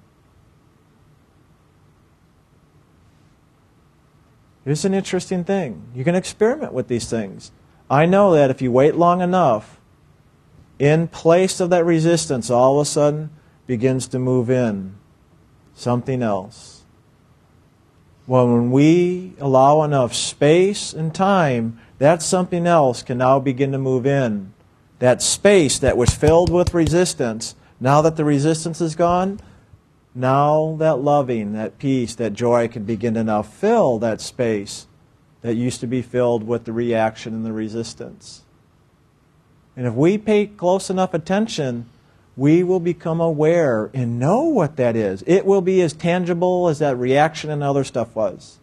It's 4.70 4.84
an 4.84 4.94
interesting 4.94 5.44
thing. 5.44 5.82
You 5.94 6.04
can 6.04 6.14
experiment 6.14 6.72
with 6.72 6.88
these 6.88 7.08
things. 7.08 7.52
I 7.90 8.06
know 8.06 8.34
that 8.34 8.50
if 8.50 8.60
you 8.60 8.70
wait 8.70 8.96
long 8.96 9.20
enough, 9.22 9.78
in 10.78 11.08
place 11.08 11.60
of 11.60 11.70
that 11.70 11.84
resistance, 11.84 12.50
all 12.50 12.78
of 12.78 12.86
a 12.86 12.90
sudden 12.90 13.30
begins 13.66 14.06
to 14.08 14.18
move 14.18 14.50
in 14.50 14.94
something 15.74 16.22
else. 16.22 16.82
Well, 18.26 18.46
when 18.46 18.70
we 18.70 19.32
allow 19.40 19.82
enough 19.84 20.14
space 20.14 20.92
and 20.92 21.14
time, 21.14 21.80
that 21.98 22.22
something 22.22 22.66
else 22.66 23.02
can 23.02 23.18
now 23.18 23.40
begin 23.40 23.72
to 23.72 23.78
move 23.78 24.06
in. 24.06 24.52
That 24.98 25.22
space 25.22 25.78
that 25.78 25.96
was 25.96 26.14
filled 26.14 26.50
with 26.50 26.74
resistance, 26.74 27.54
now 27.80 28.02
that 28.02 28.16
the 28.16 28.24
resistance 28.24 28.80
is 28.80 28.94
gone, 28.94 29.40
now 30.14 30.76
that 30.78 30.98
loving, 30.98 31.52
that 31.52 31.78
peace, 31.78 32.14
that 32.16 32.32
joy 32.32 32.68
can 32.68 32.84
begin 32.84 33.14
to 33.14 33.24
now 33.24 33.42
fill 33.42 33.98
that 33.98 34.20
space 34.20 34.86
that 35.42 35.54
used 35.54 35.80
to 35.80 35.86
be 35.86 36.02
filled 36.02 36.44
with 36.44 36.64
the 36.64 36.72
reaction 36.72 37.34
and 37.34 37.46
the 37.46 37.52
resistance. 37.52 38.42
And 39.76 39.86
if 39.86 39.94
we 39.94 40.18
pay 40.18 40.46
close 40.46 40.90
enough 40.90 41.14
attention, 41.14 41.86
we 42.36 42.62
will 42.62 42.80
become 42.80 43.20
aware 43.20 43.90
and 43.94 44.18
know 44.18 44.42
what 44.42 44.76
that 44.76 44.96
is. 44.96 45.22
It 45.26 45.44
will 45.44 45.60
be 45.60 45.80
as 45.82 45.92
tangible 45.92 46.68
as 46.68 46.78
that 46.80 46.96
reaction 46.96 47.50
and 47.50 47.62
other 47.62 47.84
stuff 47.84 48.14
was. 48.14 48.58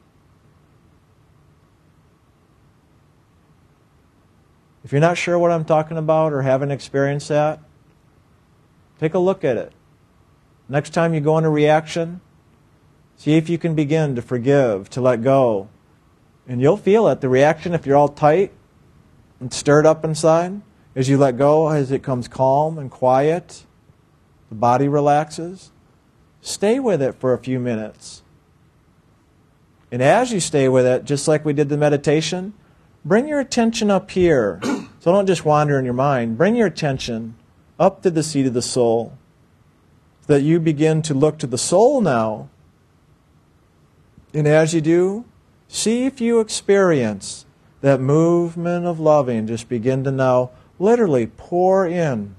If 4.84 4.92
you're 4.92 5.02
not 5.02 5.18
sure 5.18 5.40
what 5.40 5.52
I'm 5.52 5.66
talking 5.66 5.98
about 5.98 6.32
or 6.32 6.42
haven't 6.42 6.72
experienced 6.72 7.30
that, 7.30 7.60
take 9.00 9.14
a 9.14 9.20
look 9.20 9.44
at 9.44 9.58
it. 9.58 9.74
Next 10.68 10.92
time 10.92 11.14
you 11.14 11.20
go 11.20 11.38
into 11.38 11.50
reaction, 11.50 12.22
see 13.16 13.36
if 13.36 13.50
you 13.50 13.58
can 13.58 13.76
begin 13.76 14.16
to 14.16 14.22
forgive, 14.22 14.90
to 14.92 15.02
let 15.02 15.22
go. 15.22 15.70
And 16.48 16.62
you'll 16.62 16.78
feel 16.78 17.08
it. 17.08 17.22
The 17.22 17.30
reaction, 17.30 17.74
if 17.74 17.86
you're 17.86 17.98
all 17.98 18.10
tight 18.10 18.52
and 19.40 19.54
stirred 19.54 19.86
up 19.86 20.04
inside, 20.04 20.62
as 20.96 21.10
you 21.10 21.18
let 21.18 21.38
go, 21.38 21.70
as 21.70 21.92
it 21.92 22.04
comes 22.04 22.28
calm 22.28 22.78
and 22.78 22.90
quiet, 22.90 23.66
the 24.50 24.56
body 24.56 24.88
relaxes. 24.88 25.72
Stay 26.42 26.80
with 26.80 27.02
it 27.02 27.16
for 27.16 27.34
a 27.34 27.38
few 27.38 27.60
minutes. 27.60 28.24
And 29.92 30.02
as 30.02 30.32
you 30.32 30.40
stay 30.40 30.68
with 30.68 30.86
it, 30.86 31.06
just 31.06 31.28
like 31.28 31.46
we 31.46 31.54
did 31.54 31.70
the 31.70 31.78
meditation, 31.78 32.54
bring 33.04 33.28
your 33.28 33.40
attention 33.40 33.92
up 33.92 34.12
here. 34.12 34.60
so 35.00 35.12
don't 35.12 35.28
just 35.28 35.46
wander 35.46 35.78
in 35.78 35.86
your 35.86 35.94
mind. 35.94 36.38
Bring 36.38 36.56
your 36.56 36.68
attention 36.68 37.36
up 37.80 38.02
to 38.04 38.12
the 38.12 38.24
seat 38.24 38.46
of 38.46 38.54
the 38.54 38.62
soul. 38.62 39.18
That 40.28 40.42
you 40.42 40.60
begin 40.60 41.02
to 41.04 41.14
look 41.14 41.38
to 41.40 41.48
the 41.48 41.58
soul 41.58 42.02
now. 42.02 42.50
And 44.34 44.48
as 44.48 44.74
you 44.74 44.82
do, 44.82 45.26
see 45.68 46.06
if 46.06 46.20
you 46.20 46.40
experience 46.40 47.46
that 47.82 48.02
movement 48.02 48.86
of 48.86 49.00
loving 49.00 49.46
just 49.46 49.70
begin 49.70 50.04
to 50.04 50.12
now 50.12 50.50
literally 50.80 51.28
pour 51.28 51.86
in 51.86 52.36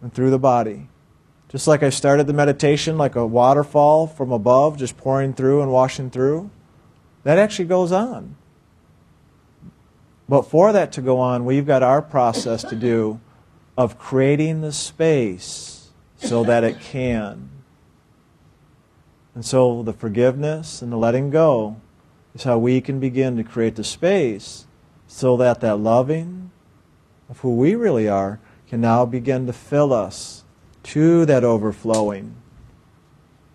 and 0.00 0.14
through 0.14 0.30
the 0.30 0.38
body. 0.38 0.88
Just 1.48 1.66
like 1.66 1.82
I 1.82 1.90
started 1.90 2.26
the 2.26 2.32
meditation 2.32 2.98
like 2.98 3.16
a 3.16 3.26
waterfall 3.26 4.06
from 4.06 4.30
above, 4.30 4.76
just 4.76 4.96
pouring 4.96 5.32
through 5.32 5.62
and 5.62 5.72
washing 5.72 6.10
through, 6.10 6.50
that 7.24 7.38
actually 7.38 7.64
goes 7.64 7.90
on. 7.90 8.36
But 10.28 10.42
for 10.42 10.72
that 10.72 10.92
to 10.92 11.00
go 11.00 11.18
on, 11.18 11.46
we've 11.46 11.66
got 11.66 11.82
our 11.82 12.02
process 12.02 12.62
to 12.64 12.76
do 12.76 13.18
of 13.78 13.96
creating 13.96 14.60
the 14.60 14.72
space 14.72 15.90
so 16.16 16.42
that 16.42 16.64
it 16.64 16.80
can. 16.80 17.48
And 19.36 19.44
so 19.44 19.84
the 19.84 19.92
forgiveness 19.92 20.82
and 20.82 20.90
the 20.90 20.96
letting 20.96 21.30
go 21.30 21.76
is 22.34 22.42
how 22.42 22.58
we 22.58 22.80
can 22.80 22.98
begin 22.98 23.36
to 23.36 23.44
create 23.44 23.76
the 23.76 23.84
space 23.84 24.66
so 25.06 25.36
that 25.36 25.60
that 25.60 25.76
loving 25.76 26.50
of 27.30 27.38
who 27.38 27.54
we 27.54 27.76
really 27.76 28.08
are 28.08 28.40
can 28.68 28.80
now 28.80 29.06
begin 29.06 29.46
to 29.46 29.52
fill 29.52 29.92
us 29.92 30.42
to 30.82 31.24
that 31.26 31.44
overflowing. 31.44 32.34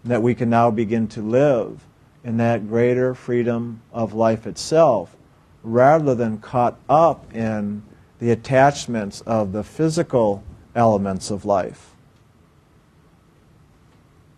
And 0.04 0.12
That 0.14 0.24
we 0.24 0.36
can 0.36 0.50
now 0.50 0.72
begin 0.72 1.10
to 1.10 1.22
live 1.22 1.84
in 2.24 2.38
that 2.38 2.70
greater 2.70 3.14
freedom 3.14 3.82
of 3.92 4.14
life 4.14 4.48
itself 4.48 5.18
rather 5.64 6.16
than 6.16 6.38
caught 6.38 6.80
up 6.88 7.36
in 7.36 7.84
the 8.24 8.32
attachments 8.32 9.20
of 9.26 9.52
the 9.52 9.66
physical 9.66 10.42
elements 10.76 11.30
of 11.30 11.44
life. 11.44 11.90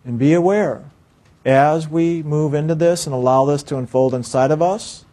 And 0.04 0.18
be 0.18 0.34
aware 0.34 0.90
as 1.44 1.86
we 1.86 2.20
move 2.24 2.52
into 2.52 2.74
this 2.74 3.06
and 3.06 3.14
allow 3.14 3.44
this 3.44 3.62
to 3.62 3.76
unfold 3.76 4.12
inside 4.12 4.50
of 4.50 4.60
us, 4.60 5.04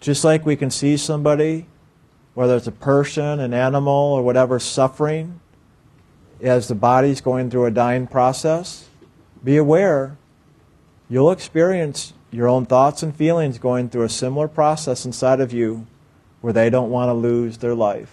just 0.00 0.24
like 0.24 0.44
we 0.44 0.56
can 0.56 0.68
see 0.68 0.96
somebody, 0.96 1.68
whether 2.34 2.56
it's 2.56 2.66
a 2.66 2.72
person, 2.72 3.38
an 3.38 3.54
animal, 3.54 3.94
or 3.94 4.22
whatever, 4.22 4.58
suffering 4.58 5.38
as 6.40 6.66
the 6.66 6.74
body's 6.74 7.20
going 7.20 7.50
through 7.50 7.66
a 7.66 7.70
dying 7.70 8.08
process, 8.08 8.88
be 9.44 9.56
aware 9.56 10.16
you'll 11.08 11.30
experience 11.30 12.14
your 12.32 12.48
own 12.48 12.66
thoughts 12.66 13.04
and 13.04 13.14
feelings 13.14 13.58
going 13.58 13.88
through 13.88 14.02
a 14.02 14.08
similar 14.08 14.48
process 14.48 15.06
inside 15.06 15.38
of 15.38 15.52
you 15.52 15.86
where 16.46 16.52
they 16.52 16.70
don't 16.70 16.90
want 16.90 17.08
to 17.08 17.12
lose 17.12 17.58
their 17.58 17.74
life. 17.74 18.12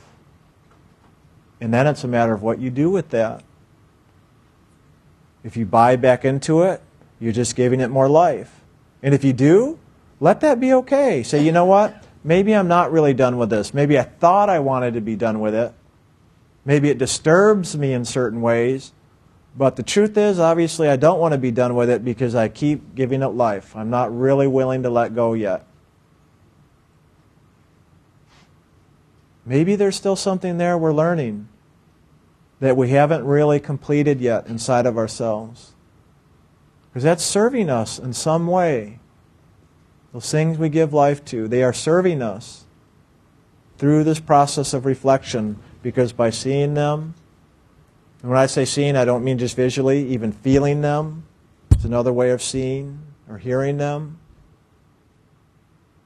And 1.61 1.71
then 1.71 1.85
it's 1.85 2.03
a 2.03 2.07
matter 2.07 2.33
of 2.33 2.41
what 2.41 2.57
you 2.57 2.71
do 2.71 2.89
with 2.89 3.09
that. 3.09 3.43
If 5.43 5.55
you 5.55 5.67
buy 5.67 5.97
back 5.97 6.25
into 6.25 6.63
it, 6.63 6.81
you're 7.19 7.31
just 7.31 7.55
giving 7.55 7.79
it 7.79 7.89
more 7.89 8.09
life. 8.09 8.61
And 9.03 9.13
if 9.13 9.23
you 9.23 9.33
do, 9.33 9.77
let 10.19 10.41
that 10.41 10.59
be 10.59 10.73
okay. 10.73 11.21
Say, 11.21 11.45
you 11.45 11.51
know 11.51 11.65
what? 11.65 12.07
Maybe 12.23 12.55
I'm 12.55 12.67
not 12.67 12.91
really 12.91 13.13
done 13.13 13.37
with 13.37 13.51
this. 13.51 13.71
Maybe 13.71 13.99
I 13.99 14.01
thought 14.01 14.49
I 14.49 14.57
wanted 14.57 14.95
to 14.95 15.01
be 15.01 15.15
done 15.15 15.39
with 15.39 15.53
it. 15.53 15.71
Maybe 16.65 16.89
it 16.89 16.97
disturbs 16.97 17.77
me 17.77 17.93
in 17.93 18.03
certain 18.03 18.41
ways. 18.41 18.93
But 19.55 19.75
the 19.75 19.83
truth 19.83 20.17
is, 20.17 20.39
obviously, 20.39 20.89
I 20.89 20.95
don't 20.95 21.19
want 21.19 21.33
to 21.33 21.37
be 21.37 21.51
done 21.51 21.75
with 21.75 21.91
it 21.91 22.03
because 22.03 22.33
I 22.33 22.47
keep 22.47 22.95
giving 22.95 23.21
it 23.21 23.27
life. 23.27 23.75
I'm 23.75 23.91
not 23.91 24.11
really 24.11 24.47
willing 24.47 24.81
to 24.81 24.89
let 24.89 25.13
go 25.13 25.33
yet. 25.33 25.67
Maybe 29.45 29.75
there's 29.75 29.95
still 29.95 30.15
something 30.15 30.57
there 30.57 30.77
we're 30.77 30.93
learning 30.93 31.49
that 32.59 32.77
we 32.77 32.89
haven't 32.89 33.25
really 33.25 33.59
completed 33.59 34.21
yet 34.21 34.47
inside 34.47 34.85
of 34.85 34.97
ourselves. 34.97 35.73
Because 36.89 37.03
that's 37.03 37.23
serving 37.23 37.69
us 37.69 37.99
in 37.99 38.13
some 38.13 38.47
way. 38.47 38.99
Those 40.13 40.31
things 40.31 40.57
we 40.57 40.69
give 40.69 40.93
life 40.93 41.25
to, 41.25 41.47
they 41.47 41.63
are 41.63 41.73
serving 41.73 42.21
us 42.21 42.65
through 43.77 44.03
this 44.03 44.19
process 44.19 44.73
of 44.73 44.85
reflection 44.85 45.59
because 45.81 46.13
by 46.13 46.29
seeing 46.29 46.75
them, 46.75 47.15
and 48.21 48.31
when 48.31 48.39
I 48.39 48.45
say 48.45 48.63
seeing, 48.63 48.95
I 48.95 49.03
don't 49.03 49.23
mean 49.23 49.37
just 49.37 49.57
visually, 49.57 50.07
even 50.07 50.31
feeling 50.31 50.81
them 50.81 51.25
is 51.75 51.83
another 51.83 52.13
way 52.13 52.29
of 52.29 52.41
seeing 52.41 52.99
or 53.27 53.37
hearing 53.37 53.77
them. 53.77 54.19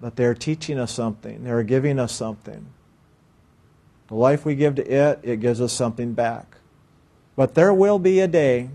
But 0.02 0.15
they're 0.15 0.34
teaching 0.34 0.80
us 0.80 0.91
something, 0.91 1.43
they're 1.43 1.62
giving 1.62 2.00
us 2.00 2.13
something. 2.13 2.65
The 4.08 4.15
life 4.15 4.46
we 4.46 4.56
give 4.56 4.76
to 4.76 4.89
it, 4.89 5.20
it 5.24 5.39
gives 5.39 5.60
us 5.60 5.74
something 5.74 6.13
back. 6.13 6.58
But 7.36 7.56
there 7.56 7.74
will 7.74 8.00
be 8.00 8.20
a 8.20 8.28
day 8.28 8.70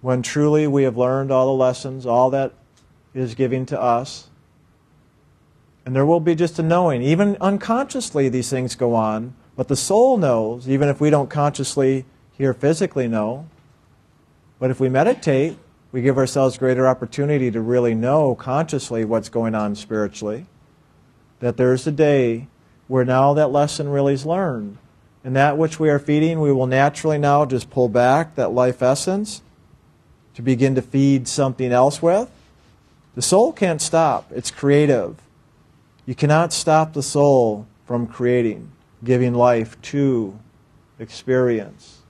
when 0.00 0.22
truly 0.22 0.66
we 0.66 0.84
have 0.84 0.96
learned 0.96 1.30
all 1.30 1.46
the 1.46 1.52
lessons, 1.52 2.06
all 2.06 2.30
that 2.30 2.52
is 3.12 3.34
giving 3.34 3.66
to 3.66 3.80
us. 3.80 4.28
And 5.84 5.94
there 5.94 6.06
will 6.06 6.20
be 6.20 6.34
just 6.34 6.58
a 6.58 6.62
knowing. 6.62 7.02
Even 7.02 7.36
unconsciously, 7.40 8.28
these 8.28 8.50
things 8.50 8.74
go 8.74 8.94
on, 8.94 9.34
but 9.56 9.68
the 9.68 9.76
soul 9.76 10.16
knows, 10.16 10.68
even 10.68 10.88
if 10.88 11.00
we 11.00 11.10
don't 11.10 11.30
consciously 11.30 12.04
here 12.32 12.54
physically 12.54 13.08
know. 13.08 13.48
But 14.58 14.70
if 14.70 14.80
we 14.80 14.88
meditate, 14.88 15.58
we 15.92 16.02
give 16.02 16.18
ourselves 16.18 16.58
greater 16.58 16.86
opportunity 16.86 17.50
to 17.50 17.60
really 17.60 17.94
know 17.94 18.34
consciously 18.34 19.04
what's 19.04 19.28
going 19.28 19.54
on 19.54 19.74
spiritually. 19.74 20.46
That 21.40 21.56
there's 21.56 21.86
a 21.86 21.92
day 21.92 22.48
where 22.88 23.04
now 23.04 23.34
that 23.34 23.50
lesson 23.50 23.88
really 23.88 24.14
is 24.14 24.26
learned. 24.26 24.78
And 25.24 25.34
that 25.34 25.58
which 25.58 25.80
we 25.80 25.90
are 25.90 25.98
feeding, 25.98 26.40
we 26.40 26.52
will 26.52 26.68
naturally 26.68 27.18
now 27.18 27.44
just 27.44 27.68
pull 27.68 27.88
back 27.88 28.36
that 28.36 28.52
life 28.52 28.80
essence 28.80 29.42
to 30.34 30.42
begin 30.42 30.74
to 30.76 30.82
feed 30.82 31.26
something 31.26 31.72
else 31.72 32.00
with. 32.00 32.30
The 33.16 33.22
soul 33.22 33.52
can't 33.52 33.80
stop, 33.80 34.30
it's 34.30 34.50
creative. 34.50 35.16
You 36.04 36.14
cannot 36.14 36.52
stop 36.52 36.92
the 36.92 37.02
soul 37.02 37.66
from 37.86 38.06
creating, 38.06 38.70
giving 39.02 39.34
life 39.34 39.80
to 39.82 40.38
experience. 40.98 42.02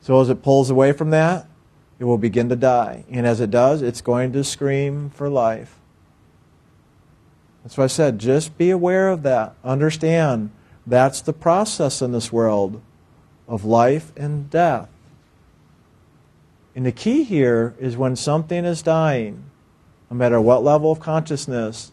So 0.00 0.20
as 0.20 0.30
it 0.30 0.42
pulls 0.42 0.70
away 0.70 0.92
from 0.92 1.10
that, 1.10 1.46
it 1.98 2.04
will 2.04 2.18
begin 2.18 2.48
to 2.48 2.56
die. 2.56 3.04
And 3.10 3.26
as 3.26 3.40
it 3.40 3.50
does, 3.50 3.82
it's 3.82 4.00
going 4.00 4.32
to 4.32 4.42
scream 4.42 5.10
for 5.10 5.28
life. 5.28 5.77
That's 7.68 7.76
why 7.76 7.84
I 7.84 7.88
said, 7.88 8.18
just 8.18 8.56
be 8.56 8.70
aware 8.70 9.10
of 9.10 9.22
that. 9.24 9.54
Understand 9.62 10.52
that's 10.86 11.20
the 11.20 11.34
process 11.34 12.00
in 12.00 12.12
this 12.12 12.32
world 12.32 12.80
of 13.46 13.62
life 13.62 14.10
and 14.16 14.48
death. 14.48 14.88
And 16.74 16.86
the 16.86 16.92
key 16.92 17.24
here 17.24 17.74
is 17.78 17.94
when 17.94 18.16
something 18.16 18.64
is 18.64 18.80
dying, 18.80 19.50
no 20.10 20.16
matter 20.16 20.40
what 20.40 20.64
level 20.64 20.90
of 20.90 20.98
consciousness, 20.98 21.92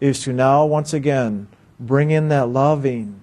is 0.00 0.22
to 0.24 0.34
now 0.34 0.66
once 0.66 0.92
again 0.92 1.48
bring 1.80 2.10
in 2.10 2.28
that 2.28 2.50
loving. 2.50 3.18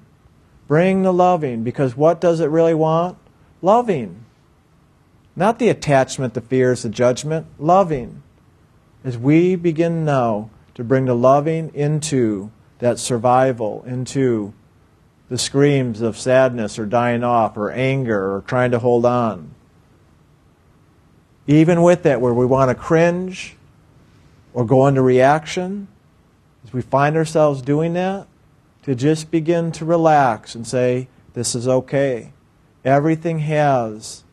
Bring 0.68 1.04
the 1.04 1.14
loving, 1.14 1.64
because 1.64 1.96
what 1.96 2.20
does 2.20 2.40
it 2.40 2.50
really 2.50 2.74
want? 2.74 3.20
Loving. 3.62 4.26
Not 5.36 5.60
the 5.60 5.70
attachment, 5.70 6.34
the 6.34 6.42
fears, 6.42 6.82
the 6.82 6.90
judgment, 6.90 7.46
loving. 7.60 8.24
As 9.04 9.16
we 9.16 9.56
begin 9.56 10.04
now 10.04 10.50
to 10.76 10.84
bring 10.84 11.06
the 11.06 11.16
loving 11.16 11.74
into 11.74 12.52
that 12.80 13.00
survival, 13.00 13.84
into 13.86 14.54
the 15.30 15.38
screams 15.38 16.02
of 16.02 16.18
sadness 16.18 16.78
or 16.78 16.86
dying 16.86 17.24
off 17.24 17.56
or 17.58 17.72
anger 17.72 18.36
or 18.36 18.42
trying 18.42 18.72
to 18.72 18.80
hold 18.80 19.06
on 19.06 19.54
even 21.48 21.82
with 21.82 22.04
that, 22.04 22.22
where 22.22 22.34
we 22.34 22.46
want 22.46 22.70
to 22.70 22.76
cringe 22.76 23.56
or 24.54 24.66
go 24.66 24.88
into 24.88 25.02
reaction, 25.02 25.88
as 26.64 26.72
we 26.72 26.82
find 26.82 27.16
ourselves 27.16 27.62
doing 27.62 27.94
that, 27.94 28.28
to 28.84 28.96
just 28.96 29.32
begin 29.32 29.72
to 29.74 29.86
relax 29.86 30.56
and 30.56 30.66
say, 30.66 31.08
This 31.34 31.56
is 31.56 31.68
okay. 31.68 32.32
Everything 32.86 33.40
has 33.40 34.24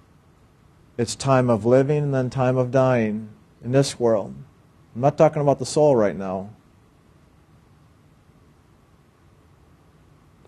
its 0.97 1.15
time 1.15 1.49
of 1.49 1.65
living 1.65 2.05
and 2.05 2.15
then 2.15 2.31
time 2.31 2.57
of 2.57 2.71
dying 2.71 3.31
in 3.65 3.73
this 3.73 3.99
world. 3.99 4.35
I'm 4.95 5.01
not 5.01 5.17
talking 5.17 5.43
about 5.43 5.59
the 5.59 5.67
soul 5.67 5.95
right 5.95 6.17
now. 6.17 6.51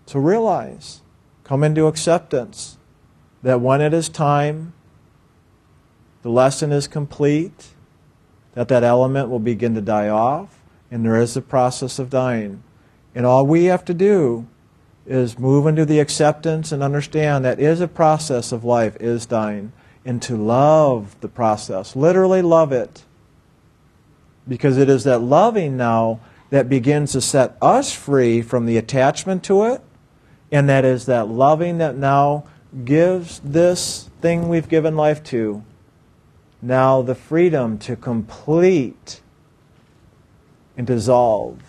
So 0.05 0.19
realize, 0.19 1.01
come 1.43 1.63
into 1.63 1.87
acceptance 1.87 2.77
that 3.41 3.61
when 3.61 3.81
it 3.81 3.93
is 3.93 4.09
time, 4.09 4.73
the 6.21 6.29
lesson 6.29 6.71
is 6.71 6.87
complete, 6.87 7.69
that 8.53 8.67
that 8.67 8.83
element 8.83 9.29
will 9.29 9.39
begin 9.39 9.75
to 9.75 9.81
die 9.81 10.09
off, 10.09 10.61
and 10.91 11.03
there 11.03 11.19
is 11.19 11.35
a 11.35 11.41
process 11.41 11.99
of 11.99 12.09
dying. 12.09 12.63
And 13.15 13.25
all 13.25 13.45
we 13.45 13.65
have 13.65 13.83
to 13.85 13.93
do 13.93 14.47
is 15.05 15.39
move 15.39 15.67
into 15.67 15.85
the 15.85 15.99
acceptance 15.99 16.71
and 16.71 16.83
understand 16.83 17.43
that 17.43 17.59
is 17.59 17.81
a 17.81 17.87
process 17.87 18.51
of 18.51 18.63
life, 18.63 18.95
is 18.99 19.25
dying, 19.25 19.73
and 20.05 20.21
to 20.21 20.37
love 20.37 21.19
the 21.21 21.27
process, 21.27 21.95
literally 21.95 22.41
love 22.41 22.71
it. 22.71 23.03
Because 24.47 24.77
it 24.77 24.89
is 24.89 25.03
that 25.05 25.19
loving 25.19 25.77
now 25.77 26.19
that 26.49 26.69
begins 26.69 27.13
to 27.13 27.21
set 27.21 27.57
us 27.61 27.93
free 27.93 28.41
from 28.41 28.65
the 28.65 28.77
attachment 28.77 29.43
to 29.45 29.63
it, 29.65 29.81
and 30.51 30.69
that 30.69 30.85
is 30.85 31.05
that 31.05 31.27
loving 31.27 31.77
that 31.79 31.95
now 31.95 32.45
gives 32.85 33.39
this 33.39 34.09
thing 34.21 34.49
we've 34.49 34.69
given 34.69 34.95
life 34.95 35.23
to 35.23 35.63
now 36.63 37.01
the 37.01 37.13
freedom 37.13 37.77
to 37.77 37.95
complete 37.95 39.21
and 40.77 40.87
dissolve. 40.87 41.59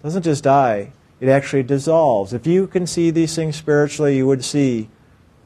It 0.00 0.02
doesn't 0.02 0.22
just 0.22 0.44
die, 0.44 0.92
it 1.20 1.28
actually 1.28 1.62
dissolves. 1.62 2.32
If 2.32 2.46
you 2.46 2.66
can 2.66 2.86
see 2.86 3.10
these 3.10 3.36
things 3.36 3.56
spiritually, 3.56 4.16
you 4.16 4.26
would 4.26 4.44
see 4.44 4.88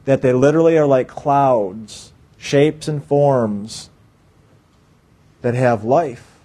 that 0.05 0.21
they 0.21 0.33
literally 0.33 0.77
are 0.77 0.87
like 0.87 1.07
clouds, 1.07 2.13
shapes 2.37 2.87
and 2.87 3.03
forms 3.03 3.90
that 5.41 5.55
have 5.55 5.83
life. 5.83 6.39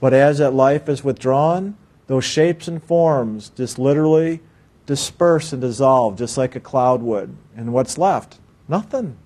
But 0.00 0.14
as 0.14 0.38
that 0.38 0.54
life 0.54 0.88
is 0.88 1.04
withdrawn, 1.04 1.76
those 2.06 2.24
shapes 2.24 2.68
and 2.68 2.82
forms 2.82 3.50
just 3.50 3.78
literally 3.78 4.40
disperse 4.86 5.52
and 5.52 5.60
dissolve, 5.60 6.16
just 6.16 6.38
like 6.38 6.56
a 6.56 6.60
cloud 6.60 7.02
would. 7.02 7.36
And 7.56 7.72
what's 7.72 7.98
left? 7.98 8.38
Nothing. 8.68 9.16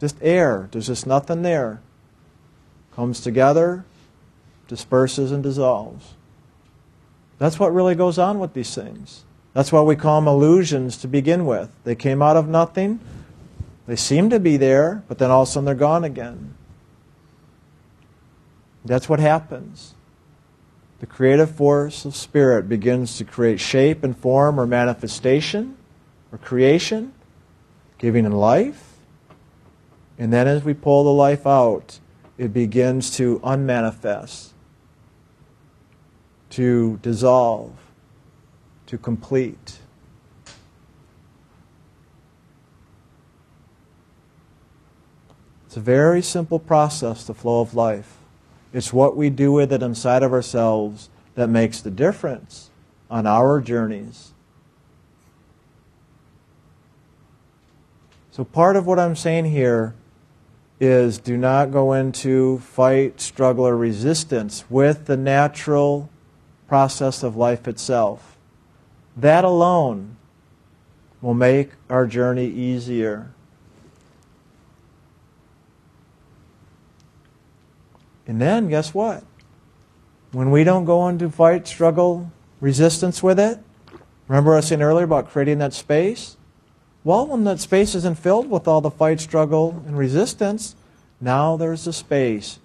Just 0.00 0.16
air. 0.20 0.68
There's 0.72 0.88
just 0.88 1.06
nothing 1.06 1.42
there. 1.42 1.80
Comes 2.94 3.20
together, 3.20 3.84
disperses, 4.68 5.32
and 5.32 5.42
dissolves. 5.42 6.14
That's 7.38 7.58
what 7.58 7.74
really 7.74 7.94
goes 7.94 8.18
on 8.18 8.38
with 8.38 8.52
these 8.52 8.74
things. 8.74 9.24
That's 9.54 9.72
why 9.72 9.80
we 9.80 9.96
call 9.96 10.20
them 10.20 10.28
illusions 10.28 10.98
to 10.98 11.08
begin 11.08 11.46
with. 11.46 11.70
They 11.84 11.94
came 11.94 12.20
out 12.20 12.36
of 12.36 12.48
nothing. 12.48 13.00
They 13.86 13.96
seem 13.96 14.28
to 14.30 14.40
be 14.40 14.56
there, 14.56 15.02
but 15.08 15.18
then 15.18 15.30
all 15.30 15.42
of 15.42 15.48
a 15.48 15.52
sudden 15.52 15.64
they're 15.64 15.74
gone 15.74 16.04
again. 16.04 16.55
That's 18.86 19.08
what 19.08 19.20
happens. 19.20 19.94
The 21.00 21.06
creative 21.06 21.50
force 21.50 22.04
of 22.04 22.16
spirit 22.16 22.68
begins 22.68 23.18
to 23.18 23.24
create 23.24 23.60
shape 23.60 24.02
and 24.02 24.16
form 24.16 24.58
or 24.58 24.66
manifestation 24.66 25.76
or 26.32 26.38
creation, 26.38 27.12
giving 27.98 28.24
in 28.24 28.32
life. 28.32 28.94
And 30.18 30.32
then 30.32 30.48
as 30.48 30.64
we 30.64 30.72
pull 30.72 31.04
the 31.04 31.12
life 31.12 31.46
out, 31.46 31.98
it 32.38 32.52
begins 32.52 33.14
to 33.16 33.40
unmanifest, 33.44 34.54
to 36.50 36.98
dissolve, 37.02 37.74
to 38.86 38.96
complete. 38.96 39.78
It's 45.66 45.76
a 45.76 45.80
very 45.80 46.22
simple 46.22 46.58
process, 46.58 47.24
the 47.24 47.34
flow 47.34 47.60
of 47.60 47.74
life. 47.74 48.15
It's 48.76 48.92
what 48.92 49.16
we 49.16 49.30
do 49.30 49.52
with 49.52 49.72
it 49.72 49.82
inside 49.82 50.22
of 50.22 50.34
ourselves 50.34 51.08
that 51.34 51.48
makes 51.48 51.80
the 51.80 51.90
difference 51.90 52.68
on 53.10 53.26
our 53.26 53.58
journeys. 53.58 54.34
So, 58.30 58.44
part 58.44 58.76
of 58.76 58.86
what 58.86 58.98
I'm 58.98 59.16
saying 59.16 59.46
here 59.46 59.94
is 60.78 61.16
do 61.16 61.38
not 61.38 61.72
go 61.72 61.94
into 61.94 62.58
fight, 62.58 63.18
struggle, 63.18 63.66
or 63.66 63.78
resistance 63.78 64.66
with 64.68 65.06
the 65.06 65.16
natural 65.16 66.10
process 66.68 67.22
of 67.22 67.34
life 67.34 67.66
itself. 67.66 68.36
That 69.16 69.42
alone 69.42 70.18
will 71.22 71.32
make 71.32 71.70
our 71.88 72.06
journey 72.06 72.48
easier. 72.48 73.32
And 78.26 78.40
then, 78.40 78.68
guess 78.68 78.92
what? 78.92 79.24
When 80.32 80.50
we 80.50 80.64
don't 80.64 80.84
go 80.84 81.08
into 81.08 81.30
fight, 81.30 81.66
struggle, 81.66 82.30
resistance 82.60 83.22
with 83.22 83.38
it, 83.38 83.58
remember 84.28 84.54
I 84.54 84.56
was 84.56 84.66
saying 84.66 84.82
earlier 84.82 85.04
about 85.04 85.30
creating 85.30 85.58
that 85.58 85.72
space? 85.72 86.36
Well, 87.04 87.26
when 87.28 87.44
that 87.44 87.60
space 87.60 87.94
isn't 87.94 88.18
filled 88.18 88.50
with 88.50 88.66
all 88.66 88.80
the 88.80 88.90
fight, 88.90 89.20
struggle, 89.20 89.82
and 89.86 89.96
resistance, 89.96 90.74
now 91.20 91.56
there's 91.56 91.86
a 91.86 91.92
space 91.92 92.58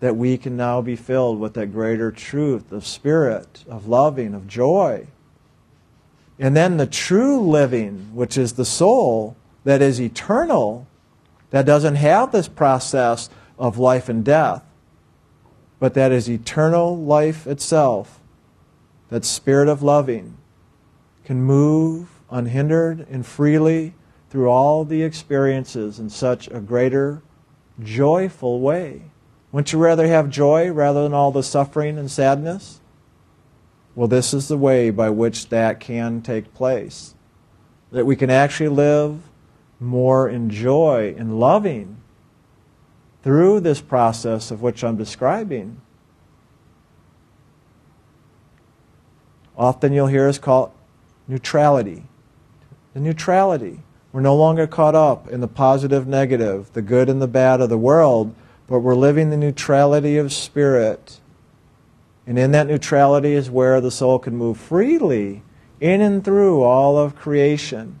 that 0.00 0.16
we 0.16 0.36
can 0.36 0.56
now 0.56 0.82
be 0.82 0.96
filled 0.96 1.38
with 1.38 1.54
that 1.54 1.72
greater 1.72 2.10
truth 2.10 2.72
of 2.72 2.84
spirit, 2.84 3.64
of 3.68 3.86
loving, 3.86 4.34
of 4.34 4.46
joy. 4.46 5.06
And 6.38 6.56
then 6.56 6.76
the 6.76 6.86
true 6.86 7.40
living, 7.40 8.10
which 8.12 8.36
is 8.36 8.54
the 8.54 8.64
soul 8.64 9.36
that 9.64 9.80
is 9.80 10.00
eternal, 10.00 10.86
that 11.50 11.64
doesn't 11.64 11.94
have 11.94 12.32
this 12.32 12.48
process 12.48 13.30
of 13.58 13.78
life 13.78 14.08
and 14.08 14.24
death, 14.24 14.62
but 15.78 15.94
that 15.94 16.12
is 16.12 16.28
eternal 16.28 16.96
life 16.96 17.46
itself, 17.46 18.20
that 19.10 19.24
spirit 19.24 19.68
of 19.68 19.82
loving, 19.82 20.36
can 21.24 21.42
move 21.42 22.08
unhindered 22.30 23.06
and 23.10 23.26
freely 23.26 23.94
through 24.30 24.48
all 24.48 24.84
the 24.84 25.02
experiences 25.02 25.98
in 25.98 26.10
such 26.10 26.48
a 26.48 26.60
greater, 26.60 27.22
joyful 27.82 28.60
way. 28.60 29.02
Wouldn't 29.52 29.72
you 29.72 29.78
rather 29.78 30.06
have 30.06 30.28
joy 30.28 30.70
rather 30.70 31.02
than 31.02 31.14
all 31.14 31.30
the 31.30 31.42
suffering 31.42 31.98
and 31.98 32.10
sadness? 32.10 32.80
Well, 33.94 34.08
this 34.08 34.34
is 34.34 34.48
the 34.48 34.58
way 34.58 34.90
by 34.90 35.10
which 35.10 35.48
that 35.48 35.80
can 35.80 36.20
take 36.20 36.52
place. 36.52 37.14
That 37.92 38.04
we 38.04 38.16
can 38.16 38.28
actually 38.28 38.68
live 38.68 39.22
more 39.80 40.28
in 40.28 40.50
joy 40.50 41.14
and 41.16 41.38
loving 41.38 41.96
through 43.26 43.58
this 43.58 43.80
process 43.80 44.52
of 44.52 44.62
which 44.62 44.84
I'm 44.84 44.96
describing. 44.96 45.80
Often 49.58 49.94
you'll 49.94 50.06
hear 50.06 50.28
us 50.28 50.38
call 50.38 50.66
it 50.66 50.72
neutrality. 51.26 52.04
The 52.94 53.00
neutrality. 53.00 53.80
We're 54.12 54.20
no 54.20 54.36
longer 54.36 54.68
caught 54.68 54.94
up 54.94 55.26
in 55.26 55.40
the 55.40 55.48
positive, 55.48 56.06
negative, 56.06 56.72
the 56.72 56.82
good 56.82 57.08
and 57.08 57.20
the 57.20 57.26
bad 57.26 57.60
of 57.60 57.68
the 57.68 57.76
world, 57.76 58.32
but 58.68 58.78
we're 58.78 58.94
living 58.94 59.30
the 59.30 59.36
neutrality 59.36 60.18
of 60.18 60.32
spirit. 60.32 61.18
And 62.28 62.38
in 62.38 62.52
that 62.52 62.68
neutrality 62.68 63.32
is 63.32 63.50
where 63.50 63.80
the 63.80 63.90
soul 63.90 64.20
can 64.20 64.36
move 64.36 64.56
freely 64.56 65.42
in 65.80 66.00
and 66.00 66.24
through 66.24 66.62
all 66.62 66.96
of 66.96 67.16
creation. 67.16 67.98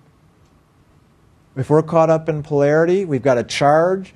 If 1.56 1.68
we're 1.68 1.82
caught 1.82 2.10
up 2.10 2.28
in 2.28 2.44
polarity, 2.44 3.04
we've 3.04 3.22
got 3.22 3.38
a 3.38 3.42
charge, 3.42 4.14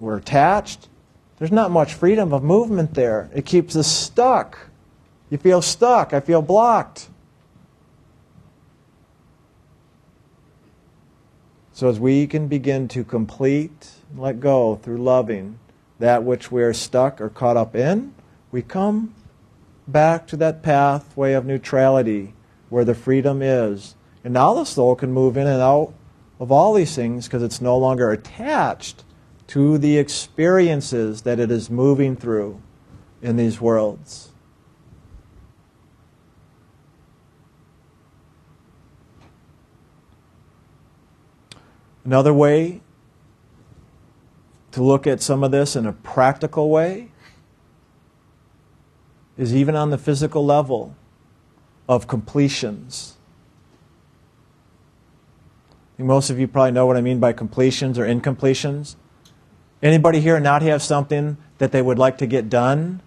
we're 0.00 0.16
attached, 0.16 0.88
there's 1.38 1.52
not 1.52 1.70
much 1.70 1.94
freedom 1.94 2.32
of 2.32 2.42
movement 2.42 2.94
there. 2.94 3.30
It 3.34 3.46
keeps 3.46 3.76
us 3.76 3.86
stuck. 3.86 4.58
You 5.30 5.38
feel 5.38 5.62
stuck. 5.62 6.12
I 6.12 6.20
feel 6.20 6.42
blocked. 6.42 7.08
So, 11.72 11.88
as 11.88 12.00
we 12.00 12.26
can 12.26 12.48
begin 12.48 12.88
to 12.88 13.04
complete, 13.04 13.90
let 14.16 14.40
go 14.40 14.76
through 14.82 14.98
loving 14.98 15.60
that 16.00 16.24
which 16.24 16.50
we 16.50 16.62
are 16.62 16.72
stuck 16.72 17.20
or 17.20 17.28
caught 17.28 17.56
up 17.56 17.76
in, 17.76 18.14
we 18.50 18.62
come 18.62 19.14
back 19.86 20.26
to 20.28 20.36
that 20.36 20.62
pathway 20.62 21.34
of 21.34 21.44
neutrality 21.44 22.34
where 22.68 22.84
the 22.84 22.94
freedom 22.94 23.42
is. 23.42 23.94
And 24.24 24.34
now 24.34 24.54
the 24.54 24.64
soul 24.64 24.94
can 24.94 25.12
move 25.12 25.36
in 25.36 25.46
and 25.46 25.62
out 25.62 25.94
of 26.40 26.52
all 26.52 26.74
these 26.74 26.94
things 26.94 27.26
because 27.26 27.42
it's 27.42 27.60
no 27.60 27.78
longer 27.78 28.10
attached 28.10 29.04
to 29.48 29.78
the 29.78 29.98
experiences 29.98 31.22
that 31.22 31.40
it 31.40 31.50
is 31.50 31.68
moving 31.68 32.14
through 32.14 32.60
in 33.20 33.36
these 33.36 33.60
worlds. 33.60 34.30
Another 42.04 42.32
way 42.32 42.80
to 44.70 44.82
look 44.82 45.06
at 45.06 45.20
some 45.20 45.42
of 45.42 45.50
this 45.50 45.74
in 45.76 45.86
a 45.86 45.92
practical 45.92 46.70
way 46.70 47.10
is 49.36 49.54
even 49.54 49.74
on 49.74 49.90
the 49.90 49.98
physical 49.98 50.44
level. 50.44 50.94
of 51.88 52.06
completions. 52.06 53.16
Most 55.96 56.28
of 56.30 56.38
you 56.38 56.46
probably 56.46 56.72
know 56.72 56.84
what 56.84 56.96
I 56.96 57.00
mean 57.00 57.18
by 57.18 57.32
completions 57.32 57.98
or 57.98 58.04
incompletions. 58.04 58.96
Anybody 59.82 60.20
here 60.20 60.40
not 60.40 60.62
have 60.62 60.82
something 60.82 61.36
that 61.58 61.72
they 61.72 61.82
would 61.82 61.98
like 61.98 62.18
to 62.18 62.26
get 62.26 62.48
done, 62.48 63.00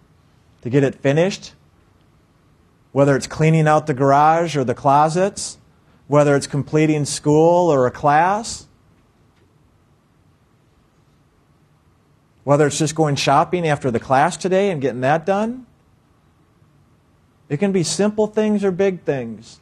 to 0.62 0.70
get 0.70 0.84
it 0.84 0.96
finished? 0.96 1.54
Whether 2.92 3.16
it's 3.16 3.28
cleaning 3.28 3.68
out 3.68 3.88
the 3.88 3.94
garage 3.94 4.56
or 4.56 4.64
the 4.64 4.74
closets, 4.74 5.58
whether 6.08 6.36
it's 6.36 6.48
completing 6.48 7.06
school 7.06 7.72
or 7.72 7.88
a 7.88 7.92
class, 7.92 8.68
whether 12.44 12.68
it's 12.68 12.78
just 12.78 12.96
going 12.96 13.16
shopping 13.16 13.68
after 13.68 13.92
the 13.92 14.00
class 14.00 14.36
today 14.38 14.72
and 14.72 14.82
getting 14.82 15.02
that 15.02 15.26
done. 15.26 15.66
It 17.50 17.58
can 17.58 17.72
be 17.72 17.84
simple 17.84 18.28
things 18.28 18.64
or 18.64 18.72
big 18.72 19.04
things. 19.04 19.60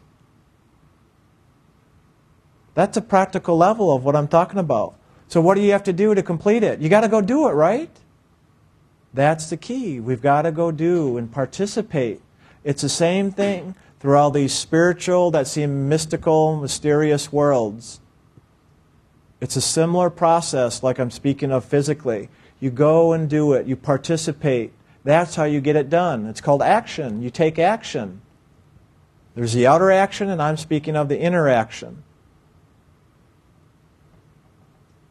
That's 2.75 2.95
a 2.97 3.01
practical 3.01 3.57
level 3.57 3.93
of 3.93 4.05
what 4.05 4.15
I'm 4.15 4.27
talking 4.27 4.59
about. 4.59 4.95
So, 5.29 5.39
what 5.41 5.55
do 5.55 5.61
you 5.61 5.71
have 5.71 5.83
to 5.83 5.93
do 5.93 6.13
to 6.15 6.23
complete 6.23 6.63
it? 6.63 6.81
You 6.81 6.89
got 6.89 7.01
to 7.01 7.07
go 7.07 7.21
do 7.21 7.47
it, 7.47 7.51
right? 7.51 7.89
That's 9.13 9.49
the 9.49 9.57
key. 9.57 9.99
We've 9.99 10.21
got 10.21 10.41
to 10.41 10.51
go 10.51 10.71
do 10.71 11.17
and 11.17 11.31
participate. 11.31 12.21
It's 12.63 12.81
the 12.81 12.89
same 12.89 13.31
thing 13.31 13.75
through 13.99 14.17
all 14.17 14.31
these 14.31 14.53
spiritual, 14.53 15.29
that 15.31 15.45
seem 15.45 15.87
mystical, 15.87 16.55
mysterious 16.59 17.31
worlds. 17.31 17.99
It's 19.41 19.55
a 19.55 19.61
similar 19.61 20.09
process, 20.09 20.81
like 20.81 20.99
I'm 20.99 21.11
speaking 21.11 21.51
of 21.51 21.65
physically. 21.65 22.29
You 22.59 22.71
go 22.71 23.13
and 23.13 23.29
do 23.29 23.53
it, 23.53 23.67
you 23.67 23.75
participate. 23.75 24.73
That's 25.03 25.35
how 25.35 25.43
you 25.43 25.61
get 25.61 25.75
it 25.75 25.89
done. 25.89 26.25
It's 26.25 26.41
called 26.41 26.61
action. 26.61 27.21
You 27.21 27.29
take 27.29 27.59
action. 27.59 28.21
There's 29.35 29.53
the 29.53 29.67
outer 29.67 29.91
action, 29.91 30.29
and 30.29 30.41
I'm 30.41 30.57
speaking 30.57 30.95
of 30.95 31.07
the 31.07 31.19
inner 31.19 31.47
action. 31.47 32.03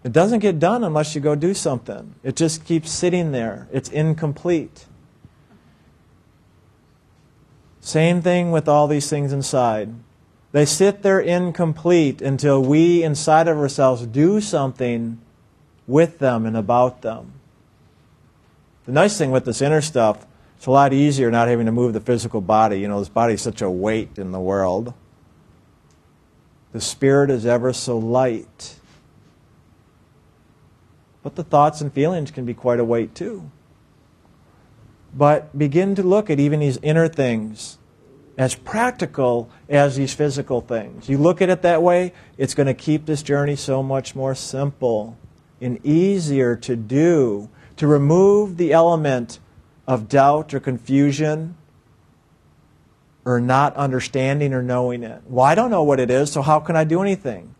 It 0.05 0.13
doesn't 0.13 0.41
get 0.41 0.59
done 0.59 0.85
unless 0.85 1.15
you 1.15 1.21
go 1.21 1.35
do 1.35 1.55
something. 1.55 2.15
It 2.23 2.37
just 2.37 2.65
keeps 2.65 2.91
sitting 2.91 3.33
there. 3.33 3.69
It's 3.73 3.89
incomplete. 3.89 4.87
Same 7.81 8.23
thing 8.23 8.51
with 8.51 8.69
all 8.69 8.87
these 8.87 9.09
things 9.11 9.33
inside. 9.33 9.95
They 10.53 10.65
sit 10.65 11.03
there 11.03 11.21
incomplete 11.21 12.23
until 12.23 12.63
we 12.63 13.03
inside 13.03 13.49
of 13.49 13.59
ourselves 13.59 14.07
do 14.07 14.41
something 14.41 15.21
with 15.87 16.19
them 16.19 16.47
and 16.47 16.57
about 16.57 17.03
them. 17.03 17.33
The 18.87 18.93
nice 18.93 19.19
thing 19.19 19.31
with 19.31 19.45
this 19.45 19.61
inner 19.61 19.81
stuff, 19.81 20.27
it's 20.57 20.67
a 20.67 20.71
lot 20.71 20.93
easier 20.93 21.31
not 21.31 21.49
having 21.49 21.67
to 21.67 21.73
move 21.73 21.93
the 21.93 22.01
physical 22.01 22.41
body. 22.41 22.81
You 22.81 22.89
know, 22.89 22.99
this 22.99 23.09
body 23.09 23.35
is 23.35 23.43
such 23.43 23.63
a 23.63 23.71
weight 23.71 24.19
in 24.19 24.33
the 24.33 24.41
world. 24.41 24.95
The 26.73 26.81
spirit 26.81 27.31
is 27.31 27.45
ever 27.45 27.73
so 27.73 27.99
light. 27.99 28.78
But 31.29 31.37
the 31.37 31.45
thoughts 31.45 31.83
and 31.83 31.93
feelings 31.93 32.31
can 32.31 32.47
be 32.47 32.55
quite 32.55 32.81
a 32.81 32.85
weight 32.87 33.15
too. 33.15 33.51
But 35.13 35.59
begin 35.59 35.95
to 35.97 36.03
look 36.03 36.31
at 36.31 36.41
even 36.41 36.61
these 36.61 36.79
inner 36.79 37.07
things 37.07 37.77
as 38.39 38.55
practical 38.55 39.51
as 39.69 39.97
these 39.97 40.15
physical 40.15 40.63
things. 40.63 41.07
You 41.07 41.19
look 41.19 41.43
at 41.43 41.51
it 41.51 41.61
that 41.61 41.83
way, 41.83 42.15
it's 42.39 42.55
going 42.55 42.67
to 42.67 42.73
keep 42.73 43.05
this 43.05 43.23
journey 43.23 43.57
so 43.57 43.83
much 43.83 44.15
more 44.15 44.35
simple 44.35 45.19
and 45.61 45.85
easier 45.85 46.57
to 46.57 46.77
do 46.77 47.51
to 47.77 47.87
remove 47.87 48.57
the 48.57 48.73
element 48.73 49.39
of 49.87 50.09
doubt 50.09 50.55
or 50.55 50.61
confusion 50.61 51.59
or 53.27 53.39
not 53.39 53.77
understanding 53.77 54.55
or 54.55 54.63
knowing 54.63 55.03
it. 55.03 55.21
Well, 55.27 55.45
I 55.45 55.55
don't 55.55 55.71
know 55.71 55.83
what 55.83 56.01
it 56.01 56.11
is, 56.11 56.33
so 56.33 56.41
how 56.41 56.59
can 56.59 56.75
I 56.75 56.85
do 56.85 57.03
anything? 57.03 57.55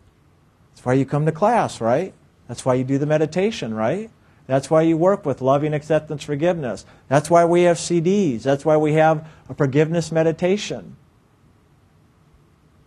That's 0.71 0.83
why 0.83 0.93
you 0.93 1.05
come 1.05 1.27
to 1.27 1.31
class, 1.31 1.79
right? 1.79 2.15
That's 2.49 2.65
why 2.65 2.73
you 2.73 2.83
do 2.83 2.97
the 2.97 3.05
meditation, 3.05 3.73
right? 3.73 4.09
That's 4.47 4.71
why 4.71 4.81
you 4.81 4.97
work 4.97 5.25
with 5.25 5.39
loving 5.41 5.75
acceptance 5.75 6.23
forgiveness. 6.23 6.83
That's 7.07 7.29
why 7.29 7.45
we 7.45 7.61
have 7.61 7.77
CDs. 7.77 8.41
That's 8.41 8.65
why 8.65 8.75
we 8.75 8.93
have 8.93 9.25
a 9.47 9.53
forgiveness 9.53 10.11
meditation. 10.11 10.97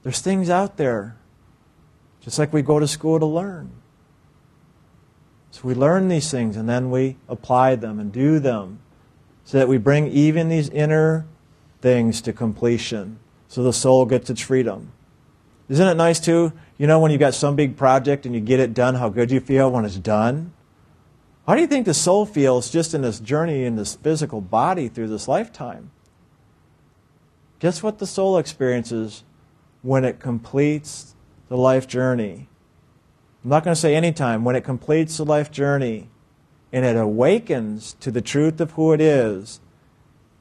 There's 0.02 0.20
things 0.20 0.50
out 0.50 0.76
there, 0.76 1.16
just 2.20 2.38
like 2.38 2.52
we 2.52 2.62
go 2.62 2.80
to 2.80 2.88
school 2.88 3.20
to 3.20 3.26
learn. 3.26 3.70
So 5.52 5.60
we 5.64 5.74
learn 5.74 6.08
these 6.08 6.30
things 6.30 6.56
and 6.56 6.68
then 6.68 6.90
we 6.90 7.16
apply 7.28 7.76
them 7.76 8.00
and 8.00 8.10
do 8.10 8.40
them 8.40 8.80
so 9.44 9.58
that 9.58 9.68
we 9.68 9.78
bring 9.78 10.08
even 10.08 10.48
these 10.48 10.68
inner 10.70 11.26
things 11.80 12.20
to 12.22 12.32
completion 12.32 13.18
so 13.48 13.62
the 13.62 13.72
soul 13.72 14.06
gets 14.06 14.30
its 14.30 14.40
freedom. 14.40 14.92
Isn't 15.72 15.88
it 15.88 15.94
nice 15.94 16.20
too? 16.20 16.52
You 16.76 16.86
know, 16.86 17.00
when 17.00 17.10
you've 17.12 17.20
got 17.20 17.32
some 17.32 17.56
big 17.56 17.78
project 17.78 18.26
and 18.26 18.34
you 18.34 18.42
get 18.42 18.60
it 18.60 18.74
done, 18.74 18.96
how 18.96 19.08
good 19.08 19.30
you 19.30 19.40
feel 19.40 19.70
when 19.70 19.86
it's 19.86 19.96
done? 19.96 20.52
How 21.46 21.54
do 21.54 21.62
you 21.62 21.66
think 21.66 21.86
the 21.86 21.94
soul 21.94 22.26
feels 22.26 22.68
just 22.68 22.92
in 22.92 23.00
this 23.00 23.18
journey 23.18 23.64
in 23.64 23.76
this 23.76 23.94
physical 23.94 24.42
body 24.42 24.88
through 24.88 25.08
this 25.08 25.28
lifetime? 25.28 25.90
Guess 27.58 27.82
what 27.82 28.00
the 28.00 28.06
soul 28.06 28.36
experiences 28.36 29.24
when 29.80 30.04
it 30.04 30.20
completes 30.20 31.14
the 31.48 31.56
life 31.56 31.88
journey? 31.88 32.50
I'm 33.42 33.48
not 33.48 33.64
going 33.64 33.74
to 33.74 33.80
say 33.80 33.94
anytime, 33.94 34.44
when 34.44 34.56
it 34.56 34.64
completes 34.64 35.16
the 35.16 35.24
life 35.24 35.50
journey 35.50 36.10
and 36.70 36.84
it 36.84 36.96
awakens 36.96 37.96
to 38.00 38.10
the 38.10 38.20
truth 38.20 38.60
of 38.60 38.72
who 38.72 38.92
it 38.92 39.00
is 39.00 39.58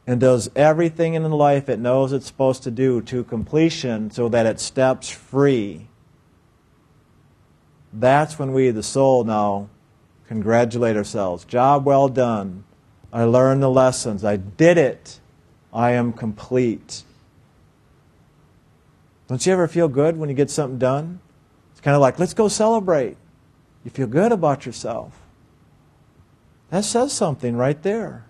and 0.08 0.20
does 0.20 0.50
everything 0.56 1.14
in 1.14 1.24
life 1.30 1.70
it 1.70 1.80
knows 1.80 2.12
it's 2.12 2.28
supposed 2.28 2.64
to 2.64 2.72
do 2.72 3.02
to 3.02 3.24
completion 3.24 4.12
so 4.12 4.30
that 4.30 4.46
it 4.46 4.60
steps 4.60 5.10
free. 5.10 5.88
That's 7.94 8.40
when 8.40 8.54
we, 8.54 8.72
the 8.72 8.84
soul, 8.84 9.24
now 9.24 9.70
congratulate 10.28 10.96
ourselves. 10.96 11.46
Job 11.46 11.86
well 11.86 12.08
done. 12.08 12.64
I 13.14 13.24
learned 13.24 13.62
the 13.62 13.70
lessons. 13.70 14.24
I 14.24 14.38
did 14.38 14.78
it. 14.78 15.20
I 15.74 15.92
am 15.92 16.14
complete. 16.14 17.04
Don't 19.28 19.46
you 19.46 19.54
ever 19.54 19.68
feel 19.68 19.88
good 19.88 20.18
when 20.18 20.30
you 20.30 20.36
get 20.36 20.50
something 20.50 20.80
done? 20.80 21.20
It's 21.72 21.82
kind 21.82 21.96
of 21.96 22.02
like, 22.02 22.20
let's 22.20 22.34
go 22.34 22.48
celebrate. 22.48 23.18
You 23.84 23.92
feel 23.92 24.08
good 24.08 24.32
about 24.32 24.66
yourself. 24.66 25.20
That 26.70 26.86
says 26.86 27.12
something 27.14 27.56
right 27.56 27.82
there. 27.82 28.26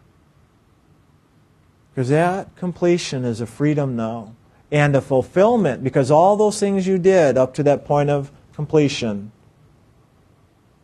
Because 1.94 2.10
that 2.10 2.56
completion 2.56 3.26
is 3.26 3.42
a 3.42 3.46
freedom 3.46 3.96
now 3.96 4.36
and 4.72 4.96
a 4.96 5.02
fulfillment 5.02 5.84
because 5.84 6.10
all 6.10 6.38
those 6.38 6.60
things 6.60 6.88
you 6.88 6.98
did 6.98 7.38
up 7.38 7.54
to 7.56 7.64
that 7.64 7.84
point 7.84 8.10
of 8.10 8.32
completion 8.54 9.32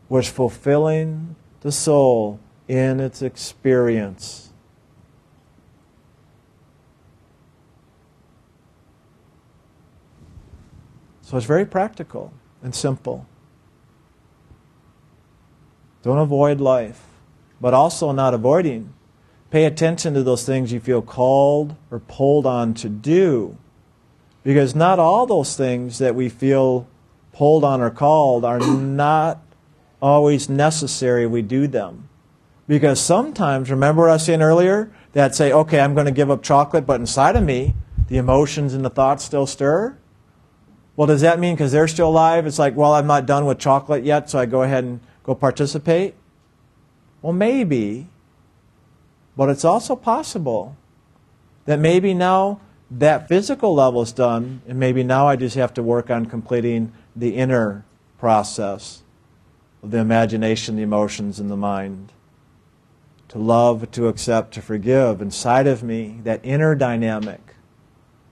was 0.09 0.27
fulfilling 0.27 1.35
the 1.61 1.71
soul 1.71 2.39
in 2.67 2.99
its 2.99 3.21
experience. 3.21 4.51
So 11.21 11.35
it's 11.35 11.45
very 11.45 11.65
practical 11.65 12.33
and 12.61 12.73
simple. 12.73 13.25
Don't 16.03 16.19
avoid 16.19 16.61
life, 16.61 17.05
but 17.59 17.73
also 17.73 18.13
not 18.13 18.33
avoiding. 18.33 18.93
Pay 19.49 19.65
attention 19.65 20.13
to 20.13 20.23
those 20.23 20.45
things 20.45 20.73
you 20.73 20.79
feel 20.79 21.01
called 21.01 21.75
or 21.89 21.99
pulled 21.99 22.45
on 22.45 22.73
to 22.75 22.89
do. 22.89 23.57
Because 24.43 24.75
not 24.75 24.99
all 24.99 25.25
those 25.25 25.55
things 25.55 25.99
that 25.99 26.15
we 26.15 26.29
feel 26.29 26.87
pulled 27.33 27.63
on 27.63 27.81
or 27.81 27.89
called 27.89 28.43
are 28.43 28.59
not 28.59 29.41
always 30.01 30.49
necessary 30.49 31.25
we 31.25 31.41
do 31.41 31.67
them. 31.67 32.09
Because 32.67 32.99
sometimes, 32.99 33.71
remember 33.71 34.03
what 34.03 34.09
I 34.09 34.13
was 34.13 34.25
saying 34.25 34.41
earlier? 34.41 34.91
That 35.13 35.33
say, 35.33 35.51
okay, 35.51 35.79
I'm 35.79 35.93
going 35.93 36.05
to 36.05 36.11
give 36.11 36.29
up 36.29 36.43
chocolate, 36.43 36.85
but 36.85 36.99
inside 36.99 37.35
of 37.35 37.43
me, 37.43 37.73
the 38.07 38.17
emotions 38.17 38.73
and 38.73 38.83
the 38.83 38.89
thoughts 38.89 39.23
still 39.23 39.47
stir? 39.47 39.97
Well, 40.95 41.07
does 41.07 41.21
that 41.21 41.39
mean 41.39 41.55
because 41.55 41.71
they're 41.71 41.87
still 41.87 42.09
alive, 42.09 42.45
it's 42.45 42.59
like, 42.59 42.75
well, 42.75 42.93
I'm 42.93 43.07
not 43.07 43.25
done 43.25 43.45
with 43.45 43.59
chocolate 43.59 44.03
yet, 44.03 44.29
so 44.29 44.39
I 44.39 44.45
go 44.45 44.63
ahead 44.63 44.83
and 44.83 44.99
go 45.23 45.35
participate? 45.35 46.15
Well, 47.21 47.33
maybe. 47.33 48.07
But 49.37 49.49
it's 49.49 49.63
also 49.63 49.95
possible 49.95 50.75
that 51.65 51.79
maybe 51.79 52.15
now 52.15 52.59
that 52.89 53.27
physical 53.27 53.75
level 53.75 54.01
is 54.01 54.11
done, 54.11 54.61
and 54.67 54.79
maybe 54.79 55.03
now 55.03 55.27
I 55.27 55.35
just 55.35 55.55
have 55.55 55.73
to 55.75 55.83
work 55.83 56.09
on 56.09 56.25
completing 56.25 56.91
the 57.15 57.35
inner 57.35 57.85
process 58.17 59.03
of 59.83 59.91
the 59.91 59.99
imagination, 59.99 60.75
the 60.75 60.81
emotions, 60.81 61.39
and 61.39 61.51
the 61.51 61.57
mind. 61.57 62.11
To 63.29 63.37
love, 63.37 63.91
to 63.91 64.07
accept, 64.07 64.53
to 64.55 64.61
forgive 64.61 65.21
inside 65.21 65.67
of 65.67 65.83
me, 65.83 66.19
that 66.23 66.39
inner 66.43 66.73
dynamic, 66.73 67.55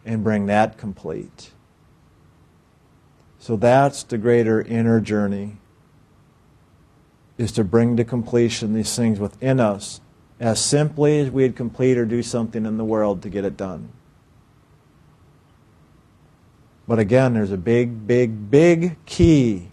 and 0.05 0.23
bring 0.23 0.47
that 0.47 0.77
complete. 0.77 1.51
So 3.37 3.57
that's 3.57 4.01
the 4.01 4.17
greater 4.17 4.61
inner 4.61 5.01
journey, 5.01 5.57
is 7.37 7.51
to 7.51 7.63
bring 7.63 7.97
to 7.97 8.03
completion 8.03 8.73
these 8.73 8.95
things 8.95 9.19
within 9.19 9.59
us 9.59 9.99
as 10.39 10.63
simply 10.63 11.19
as 11.19 11.29
we'd 11.29 11.55
complete 11.55 11.97
or 11.97 12.05
do 12.05 12.21
something 12.21 12.65
in 12.65 12.77
the 12.77 12.85
world 12.85 13.21
to 13.21 13.29
get 13.29 13.45
it 13.45 13.55
done. 13.55 13.89
But 16.87 16.99
again, 16.99 17.33
there's 17.33 17.51
a 17.51 17.57
big, 17.57 18.05
big, 18.05 18.51
big 18.51 18.97
key, 19.05 19.69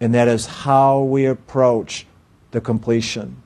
and 0.00 0.14
that 0.14 0.26
is 0.26 0.46
how 0.46 1.00
we 1.00 1.26
approach 1.26 2.06
the 2.50 2.60
completion. 2.60 3.42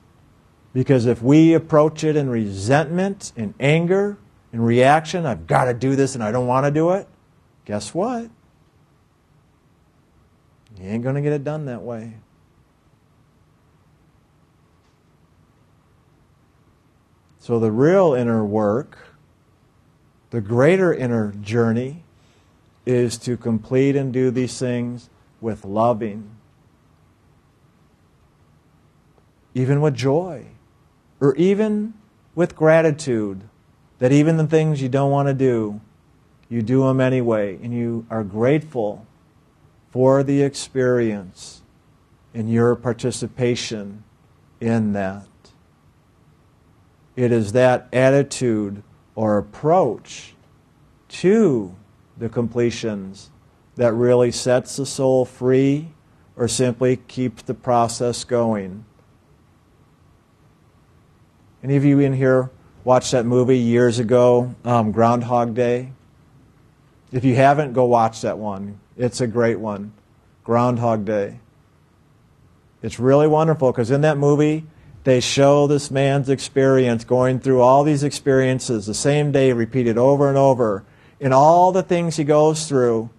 Because 0.73 1.05
if 1.05 1.21
we 1.21 1.53
approach 1.53 2.03
it 2.03 2.15
in 2.15 2.29
resentment, 2.29 3.31
in 3.35 3.53
anger, 3.59 4.17
in 4.53 4.61
reaction, 4.61 5.25
I've 5.25 5.47
got 5.47 5.65
to 5.65 5.73
do 5.73 5.95
this 5.95 6.15
and 6.15 6.23
I 6.23 6.31
don't 6.31 6.47
want 6.47 6.65
to 6.65 6.71
do 6.71 6.91
it, 6.91 7.07
guess 7.65 7.93
what? 7.93 8.29
You 10.79 10.89
ain't 10.89 11.03
going 11.03 11.15
to 11.15 11.21
get 11.21 11.33
it 11.33 11.43
done 11.43 11.65
that 11.65 11.81
way. 11.81 12.13
So 17.47 17.59
the 17.59 17.71
real 17.71 18.13
inner 18.13 18.43
work, 18.43 18.97
the 20.31 20.41
greater 20.41 20.93
inner 20.93 21.31
journey, 21.31 22.03
is 22.85 23.17
to 23.19 23.37
complete 23.37 23.95
and 23.95 24.11
do 24.11 24.31
these 24.31 24.59
things 24.59 25.09
with 25.39 25.63
loving, 25.63 26.29
even 29.53 29.79
with 29.79 29.95
joy, 29.95 30.47
or 31.21 31.33
even 31.37 31.93
with 32.35 32.53
gratitude 32.53 33.43
that 33.99 34.11
even 34.11 34.35
the 34.35 34.47
things 34.47 34.81
you 34.81 34.89
don't 34.89 35.09
want 35.09 35.29
to 35.29 35.33
do, 35.33 35.79
you 36.49 36.61
do 36.61 36.83
them 36.83 36.99
anyway, 36.99 37.57
and 37.63 37.73
you 37.73 38.05
are 38.09 38.25
grateful 38.25 39.07
for 39.89 40.21
the 40.21 40.41
experience 40.41 41.61
and 42.33 42.51
your 42.51 42.75
participation 42.75 44.03
in 44.59 44.91
that. 44.91 45.23
It 47.17 47.31
is 47.31 47.53
that 47.53 47.87
attitude 47.91 48.83
or 49.15 49.39
approach 49.39 50.35
to 51.09 51.75
the 52.15 52.29
completions 52.29 53.31
that 53.75 53.93
really 53.93 54.31
sets 54.31 54.75
the 54.77 54.85
soul 54.85 55.25
free 55.25 55.89
or 56.35 56.47
simply 56.47 56.95
keeps 56.95 57.41
the 57.41 57.55
process 57.55 58.23
going. 58.23 58.85
Any 61.63 61.75
of 61.75 61.83
you 61.83 61.99
in 61.99 62.13
here 62.13 62.51
watched 62.83 63.11
that 63.11 63.25
movie 63.25 63.57
years 63.57 63.97
ago, 63.97 64.55
um, 64.63 64.91
Groundhog 64.91 65.55
Day? 65.55 65.93
If 67.11 67.25
you 67.25 67.35
haven't, 67.35 67.73
go 67.73 67.85
watch 67.85 68.21
that 68.21 68.37
one. 68.37 68.79
It's 68.95 69.21
a 69.21 69.27
great 69.27 69.59
one. 69.59 69.91
Groundhog 70.43 71.03
Day. 71.03 71.39
It's 72.83 72.99
really 72.99 73.27
wonderful 73.27 73.71
because 73.71 73.89
in 73.89 74.01
that 74.01 74.19
movie, 74.19 74.65
they 75.07 75.21
show 75.21 75.67
this 75.67 75.89
man's 75.89 76.27
experience 76.27 77.05
going 77.05 77.39
through 77.39 77.61
all 77.61 77.85
these 77.85 78.03
experiences 78.03 78.85
the 78.85 78.93
same 78.93 79.31
day, 79.31 79.53
repeated 79.53 79.97
over 79.97 80.27
and 80.27 80.37
over, 80.37 80.83
in 81.17 81.31
all 81.31 81.71
the 81.71 81.81
things 81.81 82.17
he 82.17 82.25
goes 82.25 82.67
through, 82.67 83.09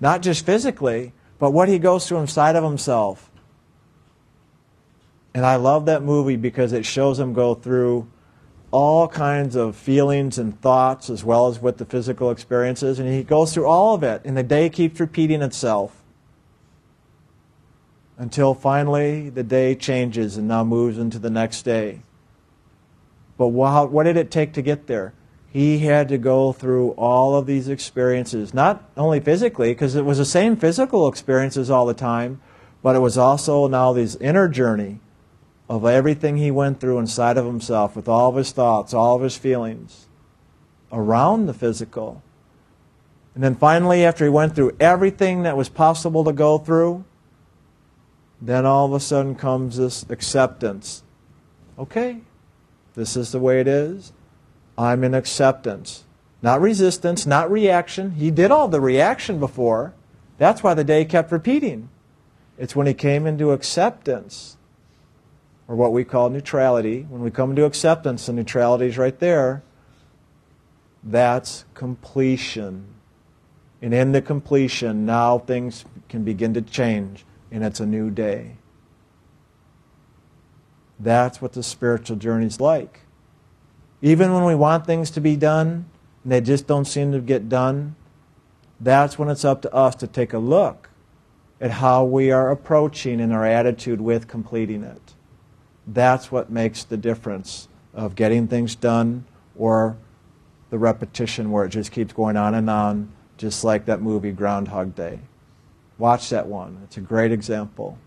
not 0.00 0.22
just 0.22 0.46
physically, 0.46 1.12
but 1.40 1.50
what 1.50 1.68
he 1.68 1.80
goes 1.80 2.06
through 2.06 2.18
inside 2.18 2.54
of 2.54 2.62
himself. 2.62 3.28
And 5.34 5.44
I 5.44 5.56
love 5.56 5.86
that 5.86 6.04
movie 6.04 6.36
because 6.36 6.72
it 6.72 6.86
shows 6.86 7.18
him 7.18 7.32
go 7.32 7.56
through 7.56 8.08
all 8.70 9.08
kinds 9.08 9.56
of 9.56 9.74
feelings 9.74 10.38
and 10.38 10.60
thoughts 10.60 11.10
as 11.10 11.24
well 11.24 11.48
as 11.48 11.58
with 11.58 11.78
the 11.78 11.84
physical 11.84 12.30
experiences. 12.30 13.00
And 13.00 13.12
he 13.12 13.24
goes 13.24 13.52
through 13.52 13.66
all 13.66 13.96
of 13.96 14.04
it, 14.04 14.22
and 14.24 14.36
the 14.36 14.44
day 14.44 14.70
keeps 14.70 15.00
repeating 15.00 15.42
itself 15.42 16.01
until 18.22 18.54
finally 18.54 19.28
the 19.30 19.42
day 19.42 19.74
changes 19.74 20.36
and 20.36 20.46
now 20.46 20.62
moves 20.62 20.96
into 20.96 21.18
the 21.18 21.28
next 21.28 21.62
day. 21.64 22.00
But 23.36 23.48
what 23.48 24.04
did 24.04 24.16
it 24.16 24.30
take 24.30 24.52
to 24.52 24.62
get 24.62 24.86
there? 24.86 25.12
He 25.50 25.80
had 25.80 26.08
to 26.10 26.18
go 26.18 26.52
through 26.52 26.90
all 26.92 27.34
of 27.34 27.46
these 27.46 27.66
experiences, 27.66 28.54
not 28.54 28.88
only 28.96 29.18
physically, 29.18 29.72
because 29.72 29.96
it 29.96 30.04
was 30.04 30.18
the 30.18 30.24
same 30.24 30.54
physical 30.54 31.08
experiences 31.08 31.68
all 31.68 31.84
the 31.84 31.94
time, 31.94 32.40
but 32.80 32.94
it 32.94 33.00
was 33.00 33.18
also 33.18 33.66
now 33.66 33.92
this 33.92 34.14
inner 34.14 34.46
journey 34.46 35.00
of 35.68 35.84
everything 35.84 36.36
he 36.36 36.52
went 36.52 36.78
through 36.78 37.00
inside 37.00 37.36
of 37.36 37.44
himself 37.44 37.96
with 37.96 38.06
all 38.06 38.30
of 38.30 38.36
his 38.36 38.52
thoughts, 38.52 38.94
all 38.94 39.16
of 39.16 39.22
his 39.22 39.36
feelings 39.36 40.06
around 40.92 41.46
the 41.46 41.54
physical. 41.54 42.22
And 43.34 43.42
then 43.42 43.56
finally, 43.56 44.04
after 44.04 44.24
he 44.24 44.30
went 44.30 44.54
through 44.54 44.76
everything 44.78 45.42
that 45.42 45.56
was 45.56 45.68
possible 45.68 46.22
to 46.22 46.32
go 46.32 46.58
through, 46.58 47.04
then 48.42 48.66
all 48.66 48.86
of 48.86 48.92
a 48.92 49.00
sudden 49.00 49.34
comes 49.34 49.76
this 49.76 50.04
acceptance. 50.10 51.04
Okay, 51.78 52.18
this 52.94 53.16
is 53.16 53.32
the 53.32 53.38
way 53.38 53.60
it 53.60 53.68
is. 53.68 54.12
I'm 54.76 55.04
in 55.04 55.14
acceptance. 55.14 56.04
Not 56.42 56.60
resistance, 56.60 57.24
not 57.24 57.50
reaction. 57.50 58.12
He 58.12 58.30
did 58.32 58.50
all 58.50 58.66
the 58.66 58.80
reaction 58.80 59.38
before. 59.38 59.94
That's 60.38 60.62
why 60.62 60.74
the 60.74 60.82
day 60.82 61.04
kept 61.04 61.30
repeating. 61.30 61.88
It's 62.58 62.74
when 62.74 62.88
he 62.88 62.94
came 62.94 63.26
into 63.26 63.52
acceptance 63.52 64.56
or 65.68 65.76
what 65.76 65.92
we 65.92 66.04
call 66.04 66.28
neutrality, 66.28 67.06
when 67.08 67.22
we 67.22 67.30
come 67.30 67.50
into 67.50 67.64
acceptance, 67.64 68.26
the 68.26 68.32
neutrality 68.32 68.86
is 68.86 68.98
right 68.98 69.18
there, 69.20 69.62
that's 71.02 71.64
completion. 71.74 72.86
And 73.80 73.94
in 73.94 74.12
the 74.12 74.20
completion, 74.20 75.06
now 75.06 75.38
things 75.38 75.84
can 76.08 76.24
begin 76.24 76.54
to 76.54 76.60
change, 76.60 77.24
and 77.52 77.62
it's 77.62 77.78
a 77.78 77.86
new 77.86 78.10
day. 78.10 78.56
That's 80.98 81.40
what 81.40 81.52
the 81.52 81.62
spiritual 81.62 82.16
journey 82.16 82.46
is 82.46 82.60
like. 82.60 83.00
Even 84.00 84.32
when 84.32 84.44
we 84.44 84.54
want 84.54 84.86
things 84.86 85.10
to 85.12 85.20
be 85.20 85.36
done, 85.36 85.84
and 86.24 86.32
they 86.32 86.40
just 86.40 86.66
don't 86.66 86.86
seem 86.86 87.12
to 87.12 87.20
get 87.20 87.48
done, 87.48 87.94
that's 88.80 89.18
when 89.18 89.28
it's 89.28 89.44
up 89.44 89.62
to 89.62 89.72
us 89.72 89.94
to 89.96 90.06
take 90.06 90.32
a 90.32 90.38
look 90.38 90.88
at 91.60 91.70
how 91.70 92.04
we 92.04 92.32
are 92.32 92.50
approaching 92.50 93.20
and 93.20 93.32
our 93.32 93.44
attitude 93.44 94.00
with 94.00 94.26
completing 94.26 94.82
it. 94.82 95.14
That's 95.86 96.32
what 96.32 96.50
makes 96.50 96.82
the 96.82 96.96
difference 96.96 97.68
of 97.94 98.14
getting 98.14 98.48
things 98.48 98.74
done 98.74 99.24
or 99.56 99.96
the 100.70 100.78
repetition 100.78 101.50
where 101.50 101.64
it 101.66 101.68
just 101.68 101.92
keeps 101.92 102.12
going 102.12 102.36
on 102.36 102.54
and 102.54 102.70
on, 102.70 103.12
just 103.36 103.62
like 103.62 103.84
that 103.84 104.00
movie 104.00 104.32
Groundhog 104.32 104.94
Day. 104.94 105.20
Watch 105.98 106.30
that 106.30 106.46
one. 106.46 106.80
It's 106.84 106.96
a 106.96 107.00
great 107.00 107.32
example. 107.32 107.98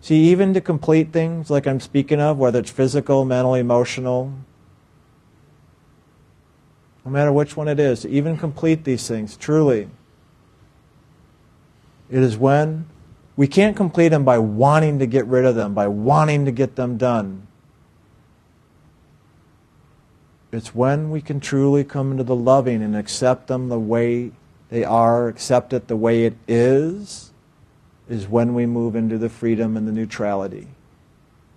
See, 0.00 0.30
even 0.30 0.52
to 0.54 0.60
complete 0.60 1.12
things 1.12 1.48
like 1.48 1.66
I'm 1.66 1.78
speaking 1.78 2.20
of, 2.20 2.36
whether 2.36 2.58
it's 2.58 2.70
physical, 2.70 3.24
mental, 3.24 3.54
emotional, 3.54 4.32
no 7.04 7.10
matter 7.10 7.32
which 7.32 7.56
one 7.56 7.68
it 7.68 7.78
is, 7.78 8.00
to 8.00 8.08
even 8.08 8.36
complete 8.36 8.82
these 8.84 9.06
things, 9.06 9.36
truly, 9.36 9.88
it 12.10 12.18
is 12.18 12.36
when 12.36 12.86
we 13.36 13.46
can't 13.46 13.76
complete 13.76 14.08
them 14.08 14.24
by 14.24 14.38
wanting 14.38 14.98
to 14.98 15.06
get 15.06 15.26
rid 15.26 15.44
of 15.44 15.54
them, 15.54 15.72
by 15.72 15.86
wanting 15.86 16.44
to 16.44 16.52
get 16.52 16.76
them 16.76 16.98
done. 16.98 17.46
It's 20.52 20.74
when 20.74 21.10
we 21.10 21.20
can 21.20 21.40
truly 21.40 21.82
come 21.82 22.12
into 22.12 22.24
the 22.24 22.36
loving 22.36 22.82
and 22.82 22.94
accept 22.94 23.46
them 23.48 23.68
the 23.68 23.78
way 23.78 24.32
they 24.68 24.84
are, 24.84 25.28
accept 25.28 25.72
it 25.72 25.88
the 25.88 25.96
way 25.96 26.24
it 26.24 26.36
is, 26.46 27.32
is 28.08 28.28
when 28.28 28.54
we 28.54 28.66
move 28.66 28.94
into 28.94 29.18
the 29.18 29.28
freedom 29.28 29.76
and 29.76 29.88
the 29.88 29.92
neutrality. 29.92 30.68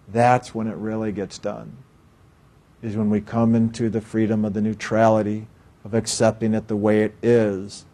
That's 0.07 0.55
when 0.55 0.67
it 0.67 0.75
really 0.77 1.11
gets 1.11 1.37
done. 1.37 1.75
Is 2.81 2.95
when 2.95 3.09
we 3.09 3.21
come 3.21 3.55
into 3.55 3.89
the 3.89 4.01
freedom 4.01 4.45
of 4.45 4.53
the 4.53 4.61
neutrality 4.61 5.47
of 5.83 5.93
accepting 5.93 6.53
it 6.53 6.67
the 6.67 6.75
way 6.75 7.03
it 7.03 7.15
is 7.21 7.85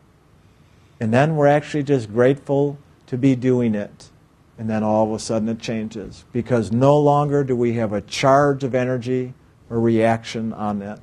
and 1.01 1.11
then 1.11 1.35
we're 1.35 1.47
actually 1.47 1.81
just 1.81 2.13
grateful 2.13 2.77
to 3.07 3.17
be 3.17 3.35
doing 3.35 3.73
it. 3.73 4.11
And 4.59 4.69
then 4.69 4.83
all 4.83 5.07
of 5.07 5.13
a 5.13 5.17
sudden 5.17 5.49
it 5.49 5.57
changes 5.57 6.25
because 6.31 6.71
no 6.71 6.95
longer 6.95 7.43
do 7.43 7.55
we 7.55 7.73
have 7.73 7.91
a 7.91 8.01
charge 8.01 8.63
of 8.63 8.75
energy 8.75 9.33
or 9.71 9.79
reaction 9.79 10.51
on 10.51 10.81
it. 10.81 10.99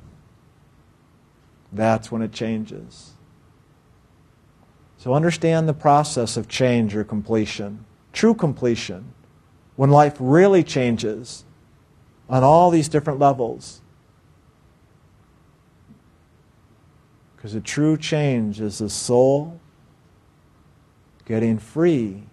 That's 1.73 2.11
when 2.11 2.21
it 2.21 2.31
changes. 2.31 3.13
So 4.97 5.13
understand 5.13 5.67
the 5.67 5.73
process 5.73 6.37
of 6.37 6.47
change 6.47 6.95
or 6.95 7.03
completion, 7.03 7.85
true 8.13 8.35
completion, 8.35 9.13
when 9.75 9.89
life 9.89 10.15
really 10.19 10.63
changes 10.63 11.45
on 12.29 12.43
all 12.43 12.69
these 12.69 12.87
different 12.87 13.17
levels. 13.17 13.81
Because 17.35 17.55
a 17.55 17.61
true 17.61 17.97
change 17.97 18.61
is 18.61 18.77
the 18.77 18.89
soul 18.89 19.59
getting 21.25 21.57
free 21.57 22.23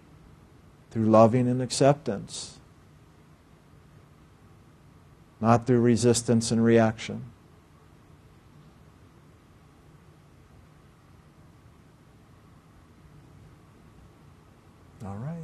through 0.91 1.05
loving 1.05 1.47
and 1.47 1.61
acceptance, 1.61 2.56
not 5.39 5.67
through 5.67 5.81
resistance 5.81 6.51
and 6.51 6.63
reaction. 6.63 7.23
All 15.05 15.15
right. 15.15 15.36